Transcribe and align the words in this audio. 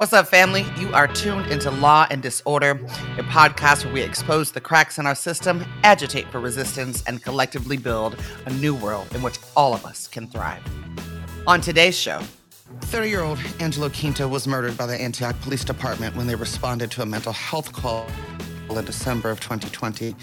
What's 0.00 0.14
up, 0.14 0.28
family? 0.28 0.64
You 0.78 0.94
are 0.94 1.06
tuned 1.06 1.48
into 1.48 1.70
Law 1.70 2.06
and 2.10 2.22
Disorder, 2.22 2.70
a 3.18 3.22
podcast 3.24 3.84
where 3.84 3.92
we 3.92 4.00
expose 4.00 4.50
the 4.50 4.58
cracks 4.58 4.96
in 4.96 5.04
our 5.04 5.14
system, 5.14 5.62
agitate 5.84 6.26
for 6.32 6.40
resistance, 6.40 7.02
and 7.06 7.22
collectively 7.22 7.76
build 7.76 8.16
a 8.46 8.50
new 8.54 8.74
world 8.74 9.14
in 9.14 9.20
which 9.20 9.38
all 9.54 9.74
of 9.74 9.84
us 9.84 10.08
can 10.08 10.26
thrive. 10.26 10.62
On 11.46 11.60
today's 11.60 11.98
show, 11.98 12.22
30 12.80 13.10
year 13.10 13.20
old 13.20 13.38
Angelo 13.60 13.90
Quinto 13.90 14.26
was 14.26 14.48
murdered 14.48 14.74
by 14.78 14.86
the 14.86 14.98
Antioch 14.98 15.38
Police 15.42 15.64
Department 15.64 16.16
when 16.16 16.26
they 16.26 16.34
responded 16.34 16.90
to 16.92 17.02
a 17.02 17.06
mental 17.06 17.34
health 17.34 17.70
call 17.74 18.06
in 18.78 18.84
December 18.84 19.30
of 19.30 19.40
2020. 19.40 20.14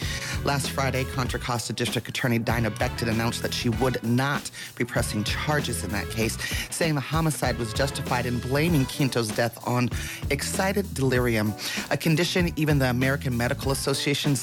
Last 0.43 0.71
Friday, 0.71 1.04
Contra 1.05 1.39
Costa 1.39 1.73
District 1.73 2.07
Attorney 2.07 2.39
Diana 2.39 2.71
Becton 2.71 3.09
announced 3.09 3.41
that 3.41 3.54
she 3.54 3.70
would 3.70 4.02
not 4.04 4.50
be 4.75 4.84
pressing 4.84 5.23
charges 5.23 5.84
in 5.84 5.89
that 5.91 6.09
case, 6.09 6.38
saying 6.70 6.96
the 6.96 7.02
homicide 7.02 7.57
was 7.57 7.73
justified 7.73 8.25
in 8.25 8.39
blaming 8.39 8.86
Quinto's 8.86 9.29
death 9.29 9.57
on 9.68 9.89
excited 10.29 10.91
delirium, 10.93 11.54
a 11.92 11.97
condition 11.97 12.51
even 12.56 12.79
the 12.79 12.89
American 12.89 13.36
Medical 13.36 13.71
Association 13.71 14.36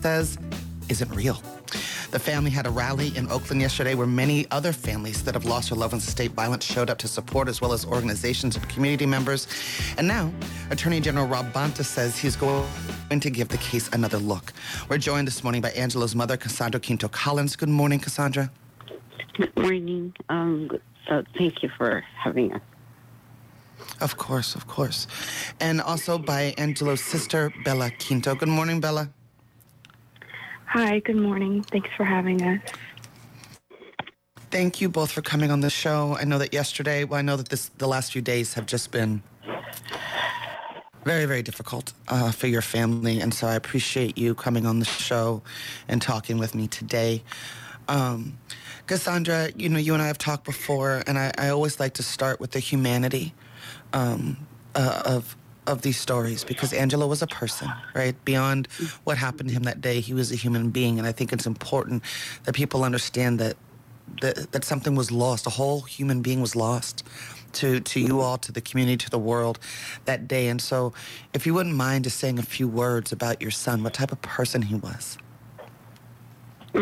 says 0.00 0.38
isn't 0.90 1.10
real. 1.14 1.40
The 2.10 2.18
family 2.18 2.50
had 2.50 2.66
a 2.66 2.70
rally 2.70 3.16
in 3.16 3.30
Oakland 3.30 3.60
yesterday 3.62 3.94
where 3.94 4.06
many 4.06 4.46
other 4.50 4.72
families 4.72 5.22
that 5.22 5.34
have 5.34 5.44
lost 5.44 5.70
their 5.70 5.78
loved 5.78 5.92
ones 5.92 6.04
to 6.06 6.10
state 6.10 6.32
violence 6.32 6.64
showed 6.64 6.90
up 6.90 6.98
to 6.98 7.08
support, 7.08 7.48
as 7.48 7.60
well 7.60 7.72
as 7.72 7.86
organizations 7.86 8.56
and 8.56 8.68
community 8.68 9.06
members. 9.06 9.46
And 9.96 10.08
now, 10.08 10.32
Attorney 10.70 11.00
General 11.00 11.26
Rob 11.26 11.52
Bonta 11.52 11.84
says 11.84 12.18
he's 12.18 12.34
going 12.34 12.66
to 13.20 13.30
give 13.30 13.48
the 13.48 13.58
case 13.58 13.88
another 13.92 14.18
look. 14.18 14.52
We're 14.88 14.98
joined 14.98 15.28
this 15.28 15.44
morning 15.44 15.62
by 15.62 15.70
Angelo's 15.70 16.16
mother, 16.16 16.36
Cassandra 16.36 16.80
Quinto 16.80 17.06
Collins. 17.08 17.54
Good 17.54 17.68
morning, 17.68 18.00
Cassandra. 18.00 18.50
Good 19.34 19.56
morning. 19.56 20.12
Um, 20.28 20.70
uh, 21.08 21.22
thank 21.38 21.62
you 21.62 21.70
for 21.78 22.04
having 22.18 22.52
us. 22.52 22.60
Of 24.00 24.16
course, 24.16 24.54
of 24.56 24.66
course. 24.66 25.06
And 25.60 25.80
also 25.80 26.18
by 26.18 26.54
Angelo's 26.58 27.00
sister, 27.02 27.52
Bella 27.64 27.90
Quinto. 27.98 28.34
Good 28.34 28.48
morning, 28.48 28.80
Bella. 28.80 29.10
Hi, 30.72 31.00
good 31.00 31.16
morning. 31.16 31.64
Thanks 31.64 31.88
for 31.96 32.04
having 32.04 32.40
us. 32.42 32.60
Thank 34.52 34.80
you 34.80 34.88
both 34.88 35.10
for 35.10 35.20
coming 35.20 35.50
on 35.50 35.62
the 35.62 35.68
show. 35.68 36.16
I 36.16 36.22
know 36.22 36.38
that 36.38 36.52
yesterday, 36.52 37.02
well, 37.02 37.18
I 37.18 37.22
know 37.22 37.36
that 37.36 37.48
this 37.48 37.70
the 37.78 37.88
last 37.88 38.12
few 38.12 38.22
days 38.22 38.54
have 38.54 38.66
just 38.66 38.92
been 38.92 39.20
very, 41.04 41.24
very 41.24 41.42
difficult 41.42 41.92
uh, 42.06 42.30
for 42.30 42.46
your 42.46 42.62
family, 42.62 43.20
and 43.20 43.34
so 43.34 43.48
I 43.48 43.56
appreciate 43.56 44.16
you 44.16 44.32
coming 44.36 44.64
on 44.64 44.78
the 44.78 44.84
show 44.84 45.42
and 45.88 46.00
talking 46.00 46.38
with 46.38 46.54
me 46.54 46.68
today. 46.68 47.24
Um, 47.88 48.38
Cassandra, 48.86 49.50
you 49.56 49.68
know, 49.68 49.78
you 49.80 49.92
and 49.92 50.00
I 50.00 50.06
have 50.06 50.18
talked 50.18 50.44
before, 50.44 51.02
and 51.08 51.18
I, 51.18 51.32
I 51.36 51.48
always 51.48 51.80
like 51.80 51.94
to 51.94 52.04
start 52.04 52.38
with 52.38 52.52
the 52.52 52.60
humanity 52.60 53.34
um, 53.92 54.36
uh, 54.76 55.02
of 55.04 55.36
of 55.70 55.82
these 55.82 55.98
stories 55.98 56.44
because 56.44 56.72
Angelo 56.72 57.06
was 57.06 57.22
a 57.22 57.26
person, 57.26 57.68
right? 57.94 58.14
Beyond 58.24 58.68
what 59.04 59.16
happened 59.16 59.48
to 59.48 59.54
him 59.54 59.62
that 59.64 59.80
day, 59.80 60.00
he 60.00 60.12
was 60.12 60.32
a 60.32 60.36
human 60.36 60.70
being, 60.70 60.98
and 60.98 61.06
I 61.06 61.12
think 61.12 61.32
it's 61.32 61.46
important 61.46 62.02
that 62.44 62.54
people 62.54 62.84
understand 62.84 63.38
that 63.38 63.56
that, 64.20 64.50
that 64.52 64.64
something 64.64 64.96
was 64.96 65.12
lost. 65.12 65.46
A 65.46 65.50
whole 65.50 65.82
human 65.82 66.20
being 66.20 66.40
was 66.40 66.56
lost 66.56 67.04
to 67.54 67.80
to 67.80 68.00
you 68.00 68.20
all, 68.20 68.38
to 68.38 68.52
the 68.52 68.60
community, 68.60 68.96
to 68.98 69.10
the 69.10 69.18
world 69.18 69.58
that 70.04 70.28
day. 70.28 70.48
And 70.48 70.60
so, 70.60 70.92
if 71.32 71.46
you 71.46 71.54
wouldn't 71.54 71.76
mind 71.76 72.04
just 72.04 72.18
saying 72.18 72.38
a 72.38 72.42
few 72.42 72.68
words 72.68 73.12
about 73.12 73.40
your 73.40 73.50
son, 73.50 73.82
what 73.82 73.94
type 73.94 74.12
of 74.12 74.20
person 74.22 74.62
he 74.62 74.74
was. 74.74 75.18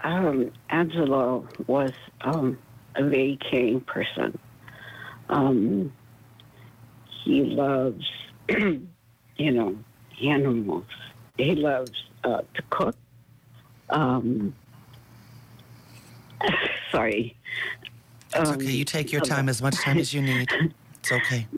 um, 0.00 0.52
Angelo 0.70 1.48
was 1.66 1.92
um, 2.22 2.58
a 2.94 3.04
very 3.04 3.38
caring 3.50 3.80
person. 3.80 4.38
Um, 5.28 5.92
he 7.26 7.42
loves, 7.42 8.08
you 8.48 9.50
know, 9.50 9.76
animals. 10.22 10.84
He 11.36 11.56
loves 11.56 12.04
uh, 12.22 12.42
to 12.54 12.62
cook. 12.70 12.94
Um, 13.90 14.54
sorry. 16.92 17.36
It's 18.32 18.50
okay. 18.50 18.70
You 18.70 18.84
take 18.84 19.10
your 19.10 19.22
time, 19.22 19.48
as 19.48 19.60
much 19.60 19.74
time 19.74 19.98
as 19.98 20.14
you 20.14 20.22
need. 20.22 20.48
It's 21.00 21.12
okay. 21.12 21.46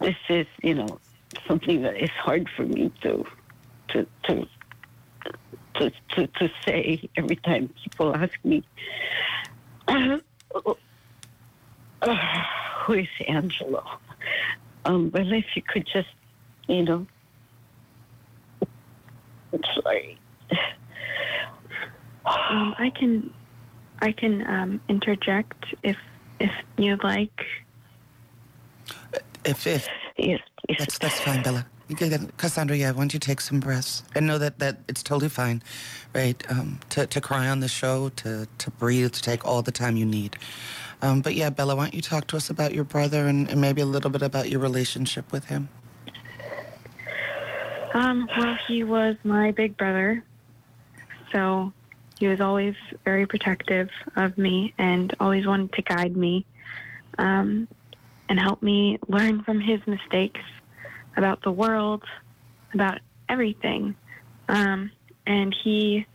This 0.00 0.14
is, 0.28 0.46
you 0.62 0.74
know, 0.74 1.00
something 1.48 1.82
that 1.82 2.00
is 2.00 2.10
hard 2.10 2.48
for 2.56 2.62
me 2.62 2.92
to, 3.02 3.26
to, 3.88 4.06
to, 4.28 4.46
to, 5.74 5.90
to, 5.90 6.26
to 6.28 6.50
say 6.64 7.10
every 7.16 7.34
time 7.34 7.68
people 7.82 8.14
ask 8.14 8.32
me, 8.44 8.62
uh, 9.88 10.18
who 12.84 12.92
is 12.92 13.08
Angelo? 13.26 13.84
Um, 14.84 15.10
but 15.10 15.22
if 15.26 15.44
you 15.54 15.62
could 15.62 15.86
just, 15.92 16.08
you 16.66 16.84
know, 16.84 17.06
I'm 19.52 19.60
sorry. 19.82 20.18
Um, 22.26 22.74
I 22.78 22.90
can, 22.90 23.32
I 24.00 24.12
can 24.12 24.46
um, 24.46 24.80
interject 24.88 25.64
if 25.82 25.96
if 26.40 26.50
you'd 26.76 27.02
like. 27.02 27.32
If 29.44 29.66
if 29.66 29.88
Yes, 30.18 30.40
yes. 30.68 30.78
That's 30.80 30.98
that's 30.98 31.20
fine, 31.20 31.42
Bella. 31.42 31.64
You 31.88 31.96
Cassandra, 32.36 32.76
yeah, 32.76 32.90
why 32.90 32.98
don't 32.98 33.14
you 33.14 33.20
take 33.20 33.40
some 33.40 33.60
breaths? 33.60 34.02
And 34.14 34.26
know 34.26 34.36
that, 34.36 34.58
that 34.58 34.76
it's 34.88 35.02
totally 35.02 35.30
fine, 35.30 35.62
right? 36.14 36.42
Um, 36.50 36.80
to, 36.90 37.06
to 37.06 37.20
cry 37.20 37.48
on 37.48 37.60
the 37.60 37.68
show, 37.68 38.10
to, 38.10 38.46
to 38.58 38.70
breathe, 38.72 39.12
to 39.12 39.22
take 39.22 39.46
all 39.46 39.62
the 39.62 39.72
time 39.72 39.96
you 39.96 40.04
need. 40.04 40.36
Um, 41.00 41.20
but 41.20 41.34
yeah, 41.34 41.50
Bella, 41.50 41.76
why 41.76 41.84
don't 41.84 41.94
you 41.94 42.02
talk 42.02 42.26
to 42.28 42.36
us 42.36 42.50
about 42.50 42.74
your 42.74 42.84
brother 42.84 43.26
and, 43.26 43.48
and 43.48 43.60
maybe 43.60 43.80
a 43.80 43.86
little 43.86 44.10
bit 44.10 44.22
about 44.22 44.50
your 44.50 44.60
relationship 44.60 45.30
with 45.32 45.44
him? 45.44 45.68
Um, 47.94 48.28
well, 48.36 48.56
he 48.66 48.84
was 48.84 49.16
my 49.24 49.52
big 49.52 49.76
brother, 49.76 50.24
so 51.32 51.72
he 52.18 52.26
was 52.26 52.40
always 52.40 52.74
very 53.04 53.26
protective 53.26 53.88
of 54.16 54.36
me 54.36 54.74
and 54.78 55.14
always 55.20 55.46
wanted 55.46 55.72
to 55.74 55.82
guide 55.82 56.16
me 56.16 56.44
um, 57.18 57.68
and 58.28 58.38
help 58.38 58.62
me 58.62 58.98
learn 59.08 59.42
from 59.44 59.60
his 59.60 59.80
mistakes 59.86 60.40
about 61.16 61.42
the 61.42 61.50
world, 61.50 62.02
about 62.74 62.98
everything. 63.28 63.94
Um, 64.48 64.90
and 65.26 65.54
he 65.64 66.06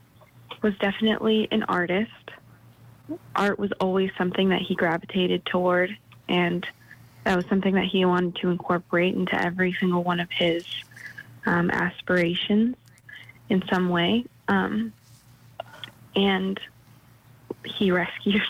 was 0.62 0.74
definitely 0.78 1.48
an 1.50 1.62
artist. 1.64 2.10
Art 3.36 3.58
was 3.58 3.72
always 3.80 4.10
something 4.16 4.48
that 4.50 4.62
he 4.62 4.74
gravitated 4.74 5.44
toward, 5.44 5.96
and 6.28 6.66
that 7.24 7.36
was 7.36 7.46
something 7.46 7.74
that 7.74 7.86
he 7.86 8.04
wanted 8.04 8.36
to 8.36 8.50
incorporate 8.50 9.14
into 9.14 9.34
every 9.40 9.76
single 9.78 10.02
one 10.02 10.20
of 10.20 10.30
his 10.30 10.66
um, 11.46 11.70
aspirations 11.70 12.76
in 13.48 13.62
some 13.70 13.88
way. 13.88 14.24
Um, 14.48 14.92
and 16.14 16.58
he 17.64 17.90
rescued 17.90 18.42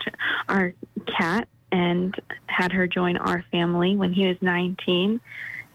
our 0.48 0.74
cat 1.06 1.48
and 1.72 2.14
had 2.46 2.72
her 2.72 2.86
join 2.86 3.16
our 3.16 3.44
family 3.50 3.96
when 3.96 4.12
he 4.12 4.26
was 4.26 4.36
19. 4.40 5.20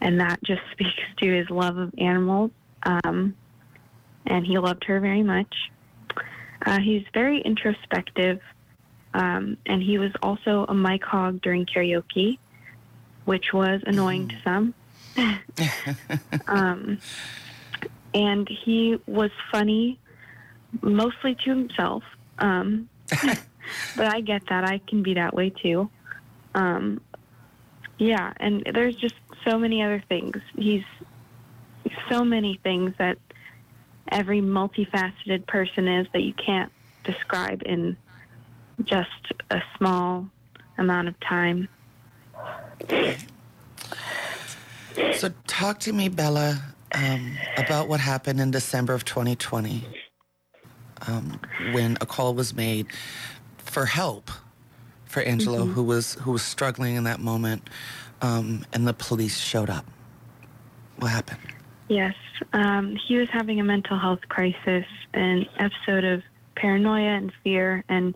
And 0.02 0.20
that 0.20 0.42
just 0.44 0.62
speaks 0.72 1.04
to 1.18 1.34
his 1.34 1.50
love 1.50 1.78
of 1.78 1.94
animals. 1.98 2.52
Um, 2.84 3.36
and 4.26 4.46
he 4.46 4.58
loved 4.58 4.84
her 4.86 5.00
very 5.00 5.24
much. 5.24 5.54
Uh, 6.66 6.80
he's 6.80 7.04
very 7.14 7.42
introspective. 7.42 8.40
Um, 9.14 9.58
and 9.66 9.82
he 9.82 9.98
was 9.98 10.12
also 10.22 10.66
a 10.68 10.74
mic 10.74 11.04
hog 11.04 11.42
during 11.42 11.66
karaoke, 11.66 12.38
which 13.26 13.54
was 13.54 13.82
annoying 13.86 14.28
to 14.30 14.36
some. 14.44 14.74
um, 16.48 17.00
and 18.14 18.48
he 18.48 18.98
was 19.08 19.32
funny 19.52 20.00
mostly 20.82 21.36
to 21.36 21.50
himself. 21.50 22.04
Um, 22.38 22.90
but 23.96 24.08
I 24.14 24.22
get 24.22 24.44
that. 24.50 24.64
I 24.64 24.80
can 24.88 25.04
be 25.04 25.16
that 25.16 25.34
way 25.34 25.50
too. 25.50 25.90
Um, 26.56 27.02
yeah, 27.98 28.34
and 28.38 28.64
there's 28.74 28.96
just 28.96 29.16
so 29.48 29.58
many 29.58 29.84
other 29.84 30.04
things. 30.08 30.38
He's 30.56 30.84
so 32.10 32.24
many 32.24 32.60
things 32.64 32.94
that 32.98 33.18
every 34.12 34.42
multifaceted 34.42 35.46
person 35.48 35.88
is 35.88 36.08
that 36.14 36.22
you 36.22 36.34
can't 36.34 36.72
describe 37.04 37.62
in 37.66 37.98
just 38.84 39.34
a 39.52 39.62
small 39.78 40.28
amount 40.78 41.08
of 41.08 41.20
time. 41.20 41.68
So 45.16 45.30
talk 45.48 45.80
to 45.82 45.94
me, 45.94 46.10
Bella, 46.10 46.62
um, 46.94 47.38
about 47.58 47.88
what 47.88 48.00
happened 48.00 48.40
in 48.40 48.52
December 48.52 48.94
of 48.94 49.06
2020 49.06 49.86
um, 51.08 51.40
when 51.72 51.98
a 52.02 52.06
call 52.06 52.34
was 52.34 52.54
made 52.54 52.88
for 53.58 53.86
help 53.86 54.32
for 55.06 55.22
Angelo, 55.22 55.66
who 55.66 55.84
was 55.84 56.14
who 56.16 56.32
was 56.32 56.44
struggling 56.44 56.96
in 56.96 57.04
that 57.06 57.20
moment, 57.20 57.68
um, 58.22 58.66
and 58.74 58.88
the 58.88 58.94
police 58.94 59.38
showed 59.38 59.70
up. 59.70 59.86
What 60.98 61.10
happened? 61.10 61.40
Yes, 61.88 62.14
um, 62.54 62.96
he 63.08 63.18
was 63.18 63.28
having 63.32 63.60
a 63.60 63.64
mental 63.64 63.98
health 63.98 64.20
crisis, 64.30 64.86
an 65.14 65.48
episode 65.58 66.04
of 66.04 66.22
paranoia 66.56 67.16
and 67.18 67.32
fear, 67.44 67.84
and 67.90 68.14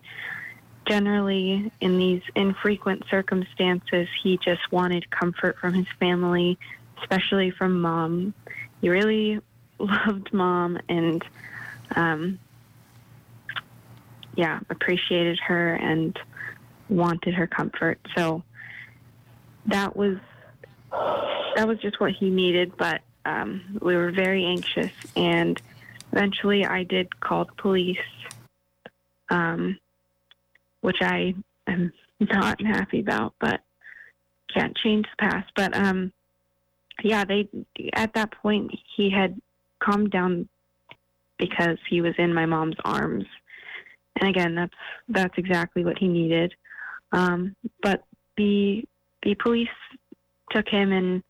generally, 0.86 1.70
in 1.80 1.98
these 1.98 2.22
infrequent 2.34 3.04
circumstances, 3.10 4.08
he 4.22 4.38
just 4.38 4.60
wanted 4.70 5.10
comfort 5.10 5.58
from 5.58 5.74
his 5.74 5.86
family, 5.98 6.58
especially 7.00 7.50
from 7.50 7.80
mom. 7.80 8.34
He 8.80 8.88
really 8.88 9.40
loved 9.78 10.32
mom 10.32 10.78
and, 10.88 11.24
um, 11.96 12.38
yeah, 14.36 14.60
appreciated 14.70 15.38
her 15.46 15.74
and 15.74 16.18
wanted 16.88 17.34
her 17.34 17.46
comfort. 17.46 17.98
So 18.16 18.42
that 19.66 19.96
was 19.96 20.18
that 21.56 21.66
was 21.66 21.78
just 21.78 22.00
what 22.00 22.12
he 22.12 22.30
needed. 22.30 22.76
But 22.76 23.02
um, 23.24 23.78
we 23.80 23.96
were 23.96 24.10
very 24.10 24.44
anxious, 24.44 24.92
and 25.16 25.60
eventually, 26.12 26.64
I 26.66 26.84
did 26.84 27.20
call 27.20 27.44
the 27.44 27.52
police, 27.52 27.98
um, 29.30 29.78
which 30.84 30.98
I 31.00 31.34
am 31.66 31.90
not 32.20 32.60
happy 32.60 33.00
about, 33.00 33.32
but 33.40 33.60
can't 34.54 34.76
change 34.76 35.06
the 35.06 35.28
past. 35.28 35.50
But 35.56 35.74
um, 35.74 36.12
yeah, 37.02 37.24
they 37.24 37.48
at 37.94 38.12
that 38.12 38.32
point 38.32 38.70
he 38.94 39.10
had 39.10 39.40
calmed 39.82 40.10
down 40.10 40.46
because 41.38 41.78
he 41.88 42.02
was 42.02 42.12
in 42.18 42.34
my 42.34 42.44
mom's 42.44 42.76
arms, 42.84 43.24
and 44.20 44.28
again, 44.28 44.54
that's 44.54 44.74
that's 45.08 45.38
exactly 45.38 45.86
what 45.86 45.98
he 45.98 46.06
needed. 46.06 46.52
Um, 47.12 47.56
but 47.82 48.04
the 48.36 48.84
the 49.22 49.34
police 49.36 49.68
took 50.50 50.68
him 50.68 50.92
and 50.92 51.22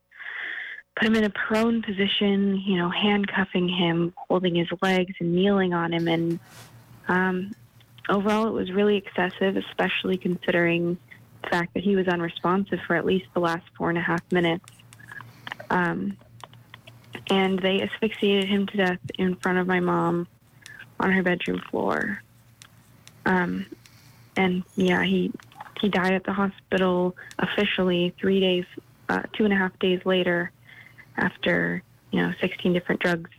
put 0.97 1.07
him 1.07 1.15
in 1.15 1.25
a 1.25 1.31
prone 1.31 1.81
position, 1.81 2.61
you 2.67 2.77
know, 2.77 2.91
handcuffing 2.91 3.69
him, 3.69 4.13
holding 4.29 4.57
his 4.57 4.69
legs 4.83 5.15
and 5.21 5.33
kneeling 5.33 5.75
on 5.75 5.93
him. 5.93 6.09
And 6.09 6.41
um, 7.07 7.53
overall, 8.09 8.47
it 8.47 8.53
was 8.53 8.71
really 8.71 8.97
excessive, 8.97 9.57
especially 9.57 10.17
considering 10.17 10.99
the 11.43 11.51
fact 11.51 11.75
that 11.75 11.83
he 11.83 11.97
was 11.97 12.09
unresponsive 12.09 12.81
for 12.87 12.97
at 12.97 13.05
least 13.05 13.27
the 13.35 13.41
last 13.41 13.65
four 13.77 13.89
and 13.89 13.99
a 13.99 14.03
half 14.03 14.21
minutes. 14.33 14.65
Um, 15.71 16.17
and 17.31 17.59
they 17.59 17.81
asphyxiated 17.83 18.49
him 18.49 18.67
to 18.67 18.77
death 18.77 18.99
in 19.19 19.37
front 19.37 19.59
of 19.59 19.67
my 19.67 19.81
mom 19.81 20.27
on 21.01 21.13
her 21.13 21.23
bedroom 21.23 21.61
floor. 21.71 22.23
Um, 23.27 23.67
and 24.37 24.65
yeah, 24.77 25.03
he 25.03 25.33
he 25.81 25.89
died 25.89 26.13
at 26.13 26.25
the 26.25 26.33
hospital 26.33 27.17
officially 27.39 28.15
three 28.21 28.41
days, 28.41 28.65
uh, 29.09 29.23
two 29.33 29.45
and 29.45 29.53
a 29.53 29.57
half 29.57 29.79
days 29.79 30.01
later, 30.05 30.51
after 31.17 31.83
you 32.11 32.21
know 32.21 32.33
16 32.41 32.73
different 32.73 33.01
drugs 33.01 33.31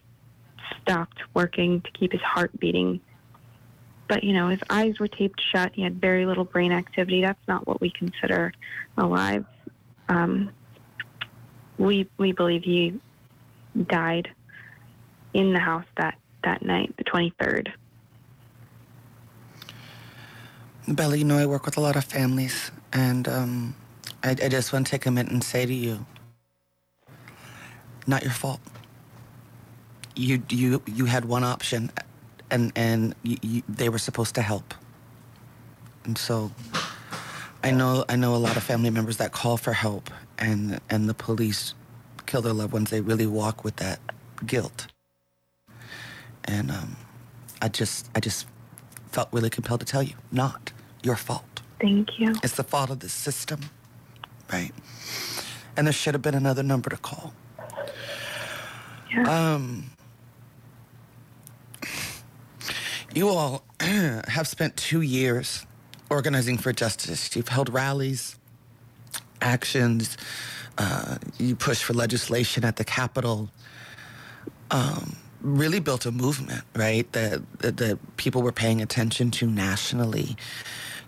stopped 0.81 1.19
working 1.33 1.81
to 1.81 1.91
keep 1.91 2.11
his 2.11 2.21
heart 2.21 2.51
beating. 2.59 2.99
But 4.07 4.23
you 4.23 4.33
know 4.33 4.49
his 4.49 4.61
eyes 4.69 4.99
were 4.99 5.07
taped 5.07 5.41
shut. 5.51 5.71
He 5.73 5.81
had 5.81 5.99
very 5.99 6.25
little 6.25 6.45
brain 6.45 6.71
activity. 6.71 7.21
That's 7.21 7.47
not 7.47 7.65
what 7.65 7.81
we 7.81 7.89
consider 7.89 8.53
alive. 8.97 9.45
Um, 10.09 10.51
we 11.77 12.07
we 12.17 12.31
believe 12.31 12.63
he 12.63 12.99
died 13.87 14.29
in 15.33 15.53
the 15.53 15.59
house 15.59 15.85
that 15.97 16.17
that 16.43 16.63
night, 16.63 16.95
the 16.97 17.03
23rd. 17.03 17.73
Bella, 20.87 21.15
you 21.15 21.23
know 21.23 21.37
I 21.37 21.47
work 21.47 21.65
with 21.65 21.77
a 21.77 21.81
lot 21.81 21.95
of 21.95 22.05
families, 22.05 22.71
and 22.93 23.27
um, 23.27 23.75
I, 24.23 24.31
I 24.31 24.49
just 24.49 24.71
want 24.71 24.85
to 24.85 24.91
take 24.91 25.07
a 25.07 25.11
minute 25.11 25.31
and 25.31 25.43
say 25.43 25.65
to 25.65 25.73
you, 25.73 26.05
not 28.05 28.21
your 28.23 28.31
fault. 28.31 28.59
You 30.15 30.43
you 30.49 30.81
you 30.85 31.05
had 31.05 31.25
one 31.25 31.43
option, 31.43 31.91
and 32.51 32.71
and 32.75 33.15
you, 33.23 33.37
you, 33.41 33.63
they 33.67 33.89
were 33.89 33.97
supposed 33.97 34.35
to 34.35 34.41
help. 34.41 34.73
And 36.03 36.17
so, 36.17 36.51
I 37.63 37.71
know 37.71 38.05
I 38.09 38.15
know 38.15 38.35
a 38.35 38.37
lot 38.37 38.57
of 38.57 38.63
family 38.63 38.89
members 38.89 39.17
that 39.17 39.31
call 39.31 39.57
for 39.57 39.73
help, 39.73 40.09
and 40.37 40.79
and 40.89 41.09
the 41.09 41.13
police 41.13 41.73
kill 42.25 42.41
their 42.41 42.53
loved 42.53 42.73
ones. 42.73 42.89
They 42.89 43.01
really 43.01 43.27
walk 43.27 43.63
with 43.63 43.77
that 43.77 43.99
guilt. 44.45 44.87
And 46.45 46.71
um, 46.71 46.95
I 47.61 47.69
just 47.69 48.09
I 48.15 48.19
just 48.19 48.47
felt 49.11 49.29
really 49.31 49.49
compelled 49.49 49.79
to 49.79 49.85
tell 49.85 50.03
you, 50.03 50.13
not 50.31 50.71
your 51.03 51.15
fault. 51.15 51.61
Thank 51.81 52.19
you. 52.19 52.35
It's 52.43 52.55
the 52.55 52.63
fault 52.63 52.89
of 52.89 52.99
the 52.99 53.09
system, 53.09 53.61
right? 54.51 54.71
And 55.77 55.87
there 55.87 55.93
should 55.93 56.13
have 56.13 56.21
been 56.21 56.35
another 56.35 56.63
number 56.63 56.89
to 56.89 56.97
call. 56.97 57.33
Yeah. 59.11 59.23
Um, 59.53 59.85
you 63.15 63.29
all 63.29 63.63
have 63.79 64.47
spent 64.47 64.75
two 64.77 65.01
years 65.01 65.65
organizing 66.09 66.57
for 66.57 66.73
justice. 66.73 67.35
You've 67.35 67.47
held 67.47 67.69
rallies, 67.73 68.35
actions, 69.41 70.17
uh, 70.77 71.17
you 71.39 71.55
pushed 71.55 71.83
for 71.83 71.93
legislation 71.93 72.65
at 72.65 72.75
the 72.75 72.83
Capitol. 72.83 73.49
Um, 74.71 75.15
really 75.41 75.79
built 75.79 76.05
a 76.05 76.11
movement, 76.11 76.63
right? 76.75 77.09
That, 77.13 77.41
that, 77.59 77.77
that 77.77 78.17
people 78.17 78.41
were 78.41 78.51
paying 78.51 78.81
attention 78.81 79.31
to 79.31 79.47
nationally. 79.47 80.35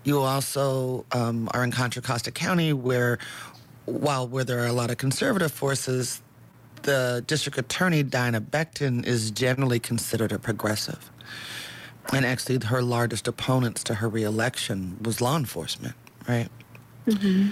You 0.03 0.19
also 0.19 1.06
um, 1.12 1.50
are 1.53 1.63
in 1.63 1.71
Contra 1.71 2.01
Costa 2.01 2.31
County, 2.31 2.71
where 2.71 3.19
while 3.86 4.27
where 4.27 4.44
there 4.44 4.60
are 4.60 4.68
a 4.68 4.74
lot 4.74 4.89
of 4.92 4.98
conservative 4.98 5.51
forces, 5.51 6.21
the 6.83 7.24
district 7.27 7.57
attorney 7.57 8.03
Diana 8.03 8.39
Becton 8.39 9.06
is 9.06 9.31
generally 9.31 9.80
considered 9.80 10.31
a 10.31 10.39
progressive. 10.39 11.12
And 12.13 12.25
actually, 12.25 12.59
her 12.65 12.81
largest 12.81 13.27
opponents 13.27 13.83
to 13.86 13.95
her 13.95 14.09
reelection 14.09 14.98
was 15.04 15.21
law 15.21 15.38
enforcement, 15.38 15.95
right? 16.27 16.50
Mm-hmm. 17.07 17.50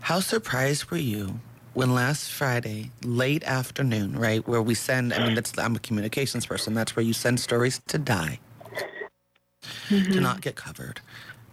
How 0.00 0.20
surprised 0.20 0.90
were 0.90 0.96
you 0.98 1.40
when 1.74 1.94
last 1.94 2.30
Friday, 2.32 2.90
late 3.04 3.44
afternoon, 3.44 4.18
right, 4.18 4.46
where 4.48 4.62
we 4.62 4.74
send, 4.74 5.14
I 5.14 5.24
mean, 5.24 5.34
that's, 5.34 5.56
I'm 5.58 5.76
a 5.76 5.80
communications 5.80 6.46
person, 6.46 6.74
that's 6.74 6.96
where 6.96 7.04
you 7.04 7.12
send 7.14 7.40
stories 7.40 7.80
to 7.88 7.98
die, 7.98 8.40
Mm-hmm. 9.90 10.12
to 10.12 10.20
not 10.20 10.40
get 10.40 10.56
covered. 10.56 11.00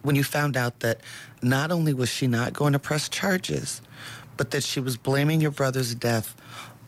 When 0.02 0.16
you 0.16 0.24
found 0.24 0.56
out 0.56 0.80
that 0.80 1.00
not 1.42 1.72
only 1.72 1.94
was 1.94 2.08
she 2.08 2.26
not 2.26 2.52
going 2.54 2.72
to 2.74 2.78
press 2.80 3.08
charges, 3.08 3.82
but 4.36 4.50
that 4.52 4.64
she 4.64 4.80
was 4.80 4.96
blaming 4.96 5.40
your 5.40 5.50
brother's 5.52 5.94
death 5.94 6.36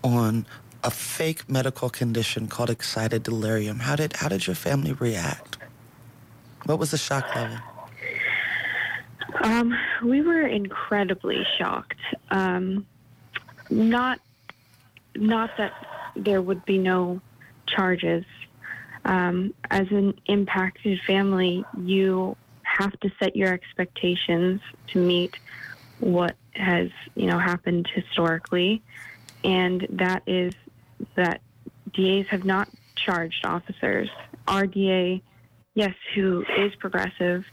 on 0.05 0.47
a 0.83 0.91
fake 0.91 1.49
medical 1.49 1.91
condition 1.91 2.49
called 2.49 2.71
excited 2.71 3.23
delirium. 3.23 3.81
How 3.81 3.97
did 3.97 4.15
how 4.15 4.29
did 4.29 4.47
your 4.47 4.57
family 4.57 4.93
react? 4.93 5.59
What 6.65 6.79
was 6.79 6.91
the 6.91 6.99
shock 6.99 7.35
level? 7.35 7.59
Um, 9.43 9.77
we 10.05 10.21
were 10.21 10.47
incredibly 10.47 11.47
shocked. 11.59 12.01
Um, 12.31 12.87
not, 13.71 14.21
not 15.15 15.57
that 15.57 15.73
there 16.15 16.43
would 16.43 16.65
be 16.65 16.79
no 16.79 17.21
charges. 17.67 18.25
Um, 19.05 19.55
as 19.71 19.91
an 19.91 20.15
impacted 20.27 21.01
family, 21.07 21.65
you 21.83 22.37
have 22.63 22.99
to 23.01 23.11
set 23.19 23.35
your 23.35 23.53
expectations 23.53 24.61
to 24.89 24.99
meet 24.99 25.37
what 26.01 26.37
has, 26.53 26.91
you 27.15 27.27
know, 27.27 27.39
happened 27.39 27.89
historically, 27.95 28.83
and 29.43 29.87
that 29.91 30.23
is 30.27 30.53
that 31.17 31.41
DAs 31.95 32.27
have 32.29 32.45
not 32.45 32.69
charged 32.97 33.45
officers. 33.45 34.09
Our 34.47 34.67
DA, 34.67 35.23
yes, 35.75 35.95
who 36.15 36.45
is 36.59 36.75
progressive, 36.77 37.45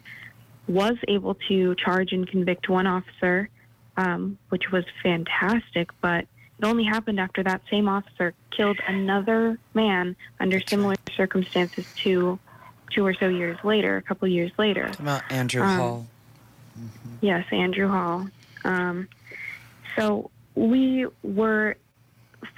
was 0.68 0.96
able 1.08 1.36
to 1.48 1.75
charge 1.75 2.12
and 2.12 2.27
convict 2.27 2.70
one 2.70 2.88
officer, 2.88 3.50
um, 3.96 4.38
which 4.50 4.72
was 4.72 4.84
fantastic, 5.01 5.89
but 6.01 6.25
it 6.60 6.66
only 6.66 6.84
happened 6.84 7.20
after 7.20 7.44
that 7.44 7.62
same 7.70 7.88
officer 7.88 8.34
killed 8.51 8.80
another 8.88 9.60
man 9.74 10.16
under 10.39 10.60
similar 10.68 10.96
circumstances 11.16 11.86
two, 11.96 12.39
two 12.92 13.06
or 13.06 13.13
so 13.13 13.27
years 13.30 13.58
later, 13.63 13.98
a 13.98 14.01
couple 14.01 14.27
years 14.27 14.51
later. 14.58 14.92
About 15.00 15.22
Andrew 15.32 15.62
Um, 15.62 15.77
Hall. 15.77 16.08
Yes, 17.22 17.46
Andrew 17.51 17.88
Hall. 17.88 18.27
Um, 18.63 19.08
so 19.96 20.30
we 20.56 21.06
were 21.24 21.77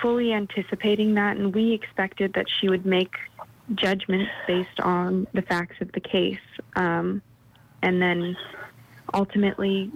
fully 0.01 0.34
anticipating 0.34 1.15
that, 1.15 1.38
and 1.38 1.53
we 1.53 1.74
expected 1.74 2.34
that 2.34 2.48
she 2.50 2.69
would 2.69 2.86
make 2.86 3.13
judgments 3.75 4.31
based 4.48 4.79
on 4.81 5.27
the 5.34 5.41
facts 5.41 5.75
of 5.81 5.91
the 5.91 6.00
case, 6.00 6.39
um, 6.75 7.22
and 7.81 8.01
then 8.01 8.36
ultimately, 9.13 9.91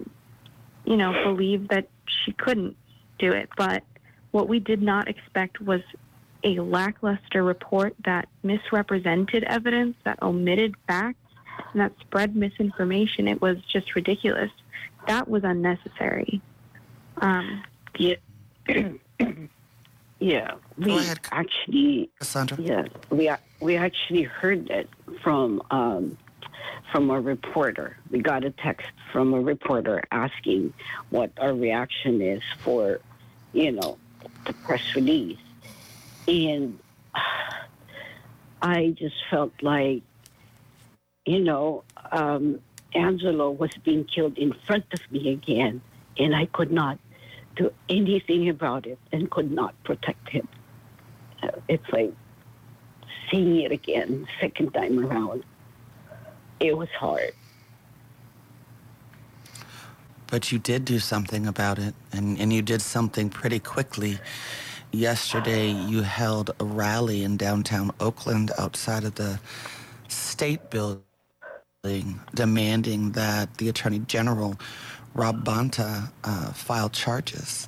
you 0.86 0.98
know, 0.98 1.12
believe 1.24 1.68
that 1.70 1.88
she 2.06 2.32
couldn't 2.34 2.76
do 3.20 3.32
it. 3.32 3.50
But 3.58 3.84
what 4.32 4.48
we 4.48 4.60
did 4.60 4.82
not 4.82 5.08
expect 5.08 5.62
was 5.62 5.82
a 6.44 6.60
lackluster 6.60 7.44
report 7.44 7.96
that 8.06 8.28
misrepresented 8.44 9.44
evidence, 9.46 9.96
that 10.04 10.22
omitted 10.22 10.76
facts, 10.88 11.18
and 11.72 11.82
that 11.82 11.94
spread 12.02 12.36
misinformation. 12.36 13.28
It 13.28 13.42
was 13.42 13.58
just 13.72 13.96
ridiculous. 13.96 14.52
That 15.08 15.28
was 15.28 15.44
unnecessary. 15.44 16.42
Um, 17.18 17.64
Yeah. 17.98 18.16
yeah. 20.24 20.52
We 20.78 20.98
ahead. 20.98 21.20
actually 21.32 22.10
Cassandra? 22.20 22.58
Yes, 22.60 22.88
we 23.10 23.30
we 23.60 23.76
actually 23.76 24.24
heard 24.24 24.68
that 24.70 24.88
from 25.22 25.62
um, 25.72 26.18
from 26.92 27.10
a 27.10 27.20
reporter. 27.20 27.98
We 28.12 28.20
got 28.20 28.44
a 28.44 28.52
text 28.52 28.88
from 29.12 29.34
a 29.34 29.42
reporter 29.42 30.02
asking 30.12 30.74
what 31.10 31.32
our 31.38 31.54
reaction 31.54 32.22
is 32.22 32.42
for, 32.60 33.00
you 33.52 33.72
know, 33.72 33.98
the 34.46 34.54
press 34.54 34.96
release. 34.96 35.40
And 36.28 36.80
I 38.62 38.96
just 38.98 39.16
felt 39.30 39.54
like, 39.62 40.04
you 41.26 41.40
know, 41.40 41.84
um, 42.12 42.60
Angelo 42.96 43.50
was 43.50 43.72
being 43.84 44.06
killed 44.06 44.38
in 44.38 44.54
front 44.68 44.86
of 44.94 45.00
me 45.12 45.32
again, 45.32 45.82
and 46.18 46.36
I 46.36 46.46
could 46.46 46.72
not 46.72 47.00
do 47.56 47.72
anything 47.90 48.50
about 48.50 48.86
it 48.86 49.00
and 49.12 49.30
could 49.30 49.52
not 49.52 49.74
protect 49.84 50.30
him. 50.30 50.48
Uh, 51.42 51.50
it's 51.68 51.88
like 51.92 52.14
seeing 53.30 53.62
it 53.62 53.72
again, 53.72 54.28
second 54.40 54.72
time 54.74 55.00
around. 55.00 55.44
It 56.60 56.78
was 56.78 56.90
hard. 56.98 57.34
But 60.28 60.52
you 60.52 60.58
did 60.58 60.86
do 60.86 61.00
something 61.00 61.46
about 61.46 61.78
it, 61.78 61.94
and, 62.12 62.40
and 62.40 62.52
you 62.52 62.62
did 62.62 62.82
something 62.82 63.30
pretty 63.30 63.60
quickly. 63.60 64.18
Yesterday, 64.92 65.70
you 65.70 66.02
held 66.02 66.52
a 66.60 66.66
rally 66.66 67.24
in 67.24 67.38
downtown 67.38 67.92
Oakland 68.00 68.52
outside 68.58 69.04
of 69.04 69.16
the 69.16 69.40
state 70.08 70.70
building, 70.70 71.04
demanding 72.34 73.12
that 73.12 73.58
the 73.58 73.70
Attorney 73.70 74.00
General, 74.00 74.58
Rob 75.14 75.46
Bonta, 75.46 76.12
uh, 76.24 76.54
file 76.54 76.90
charges 76.90 77.68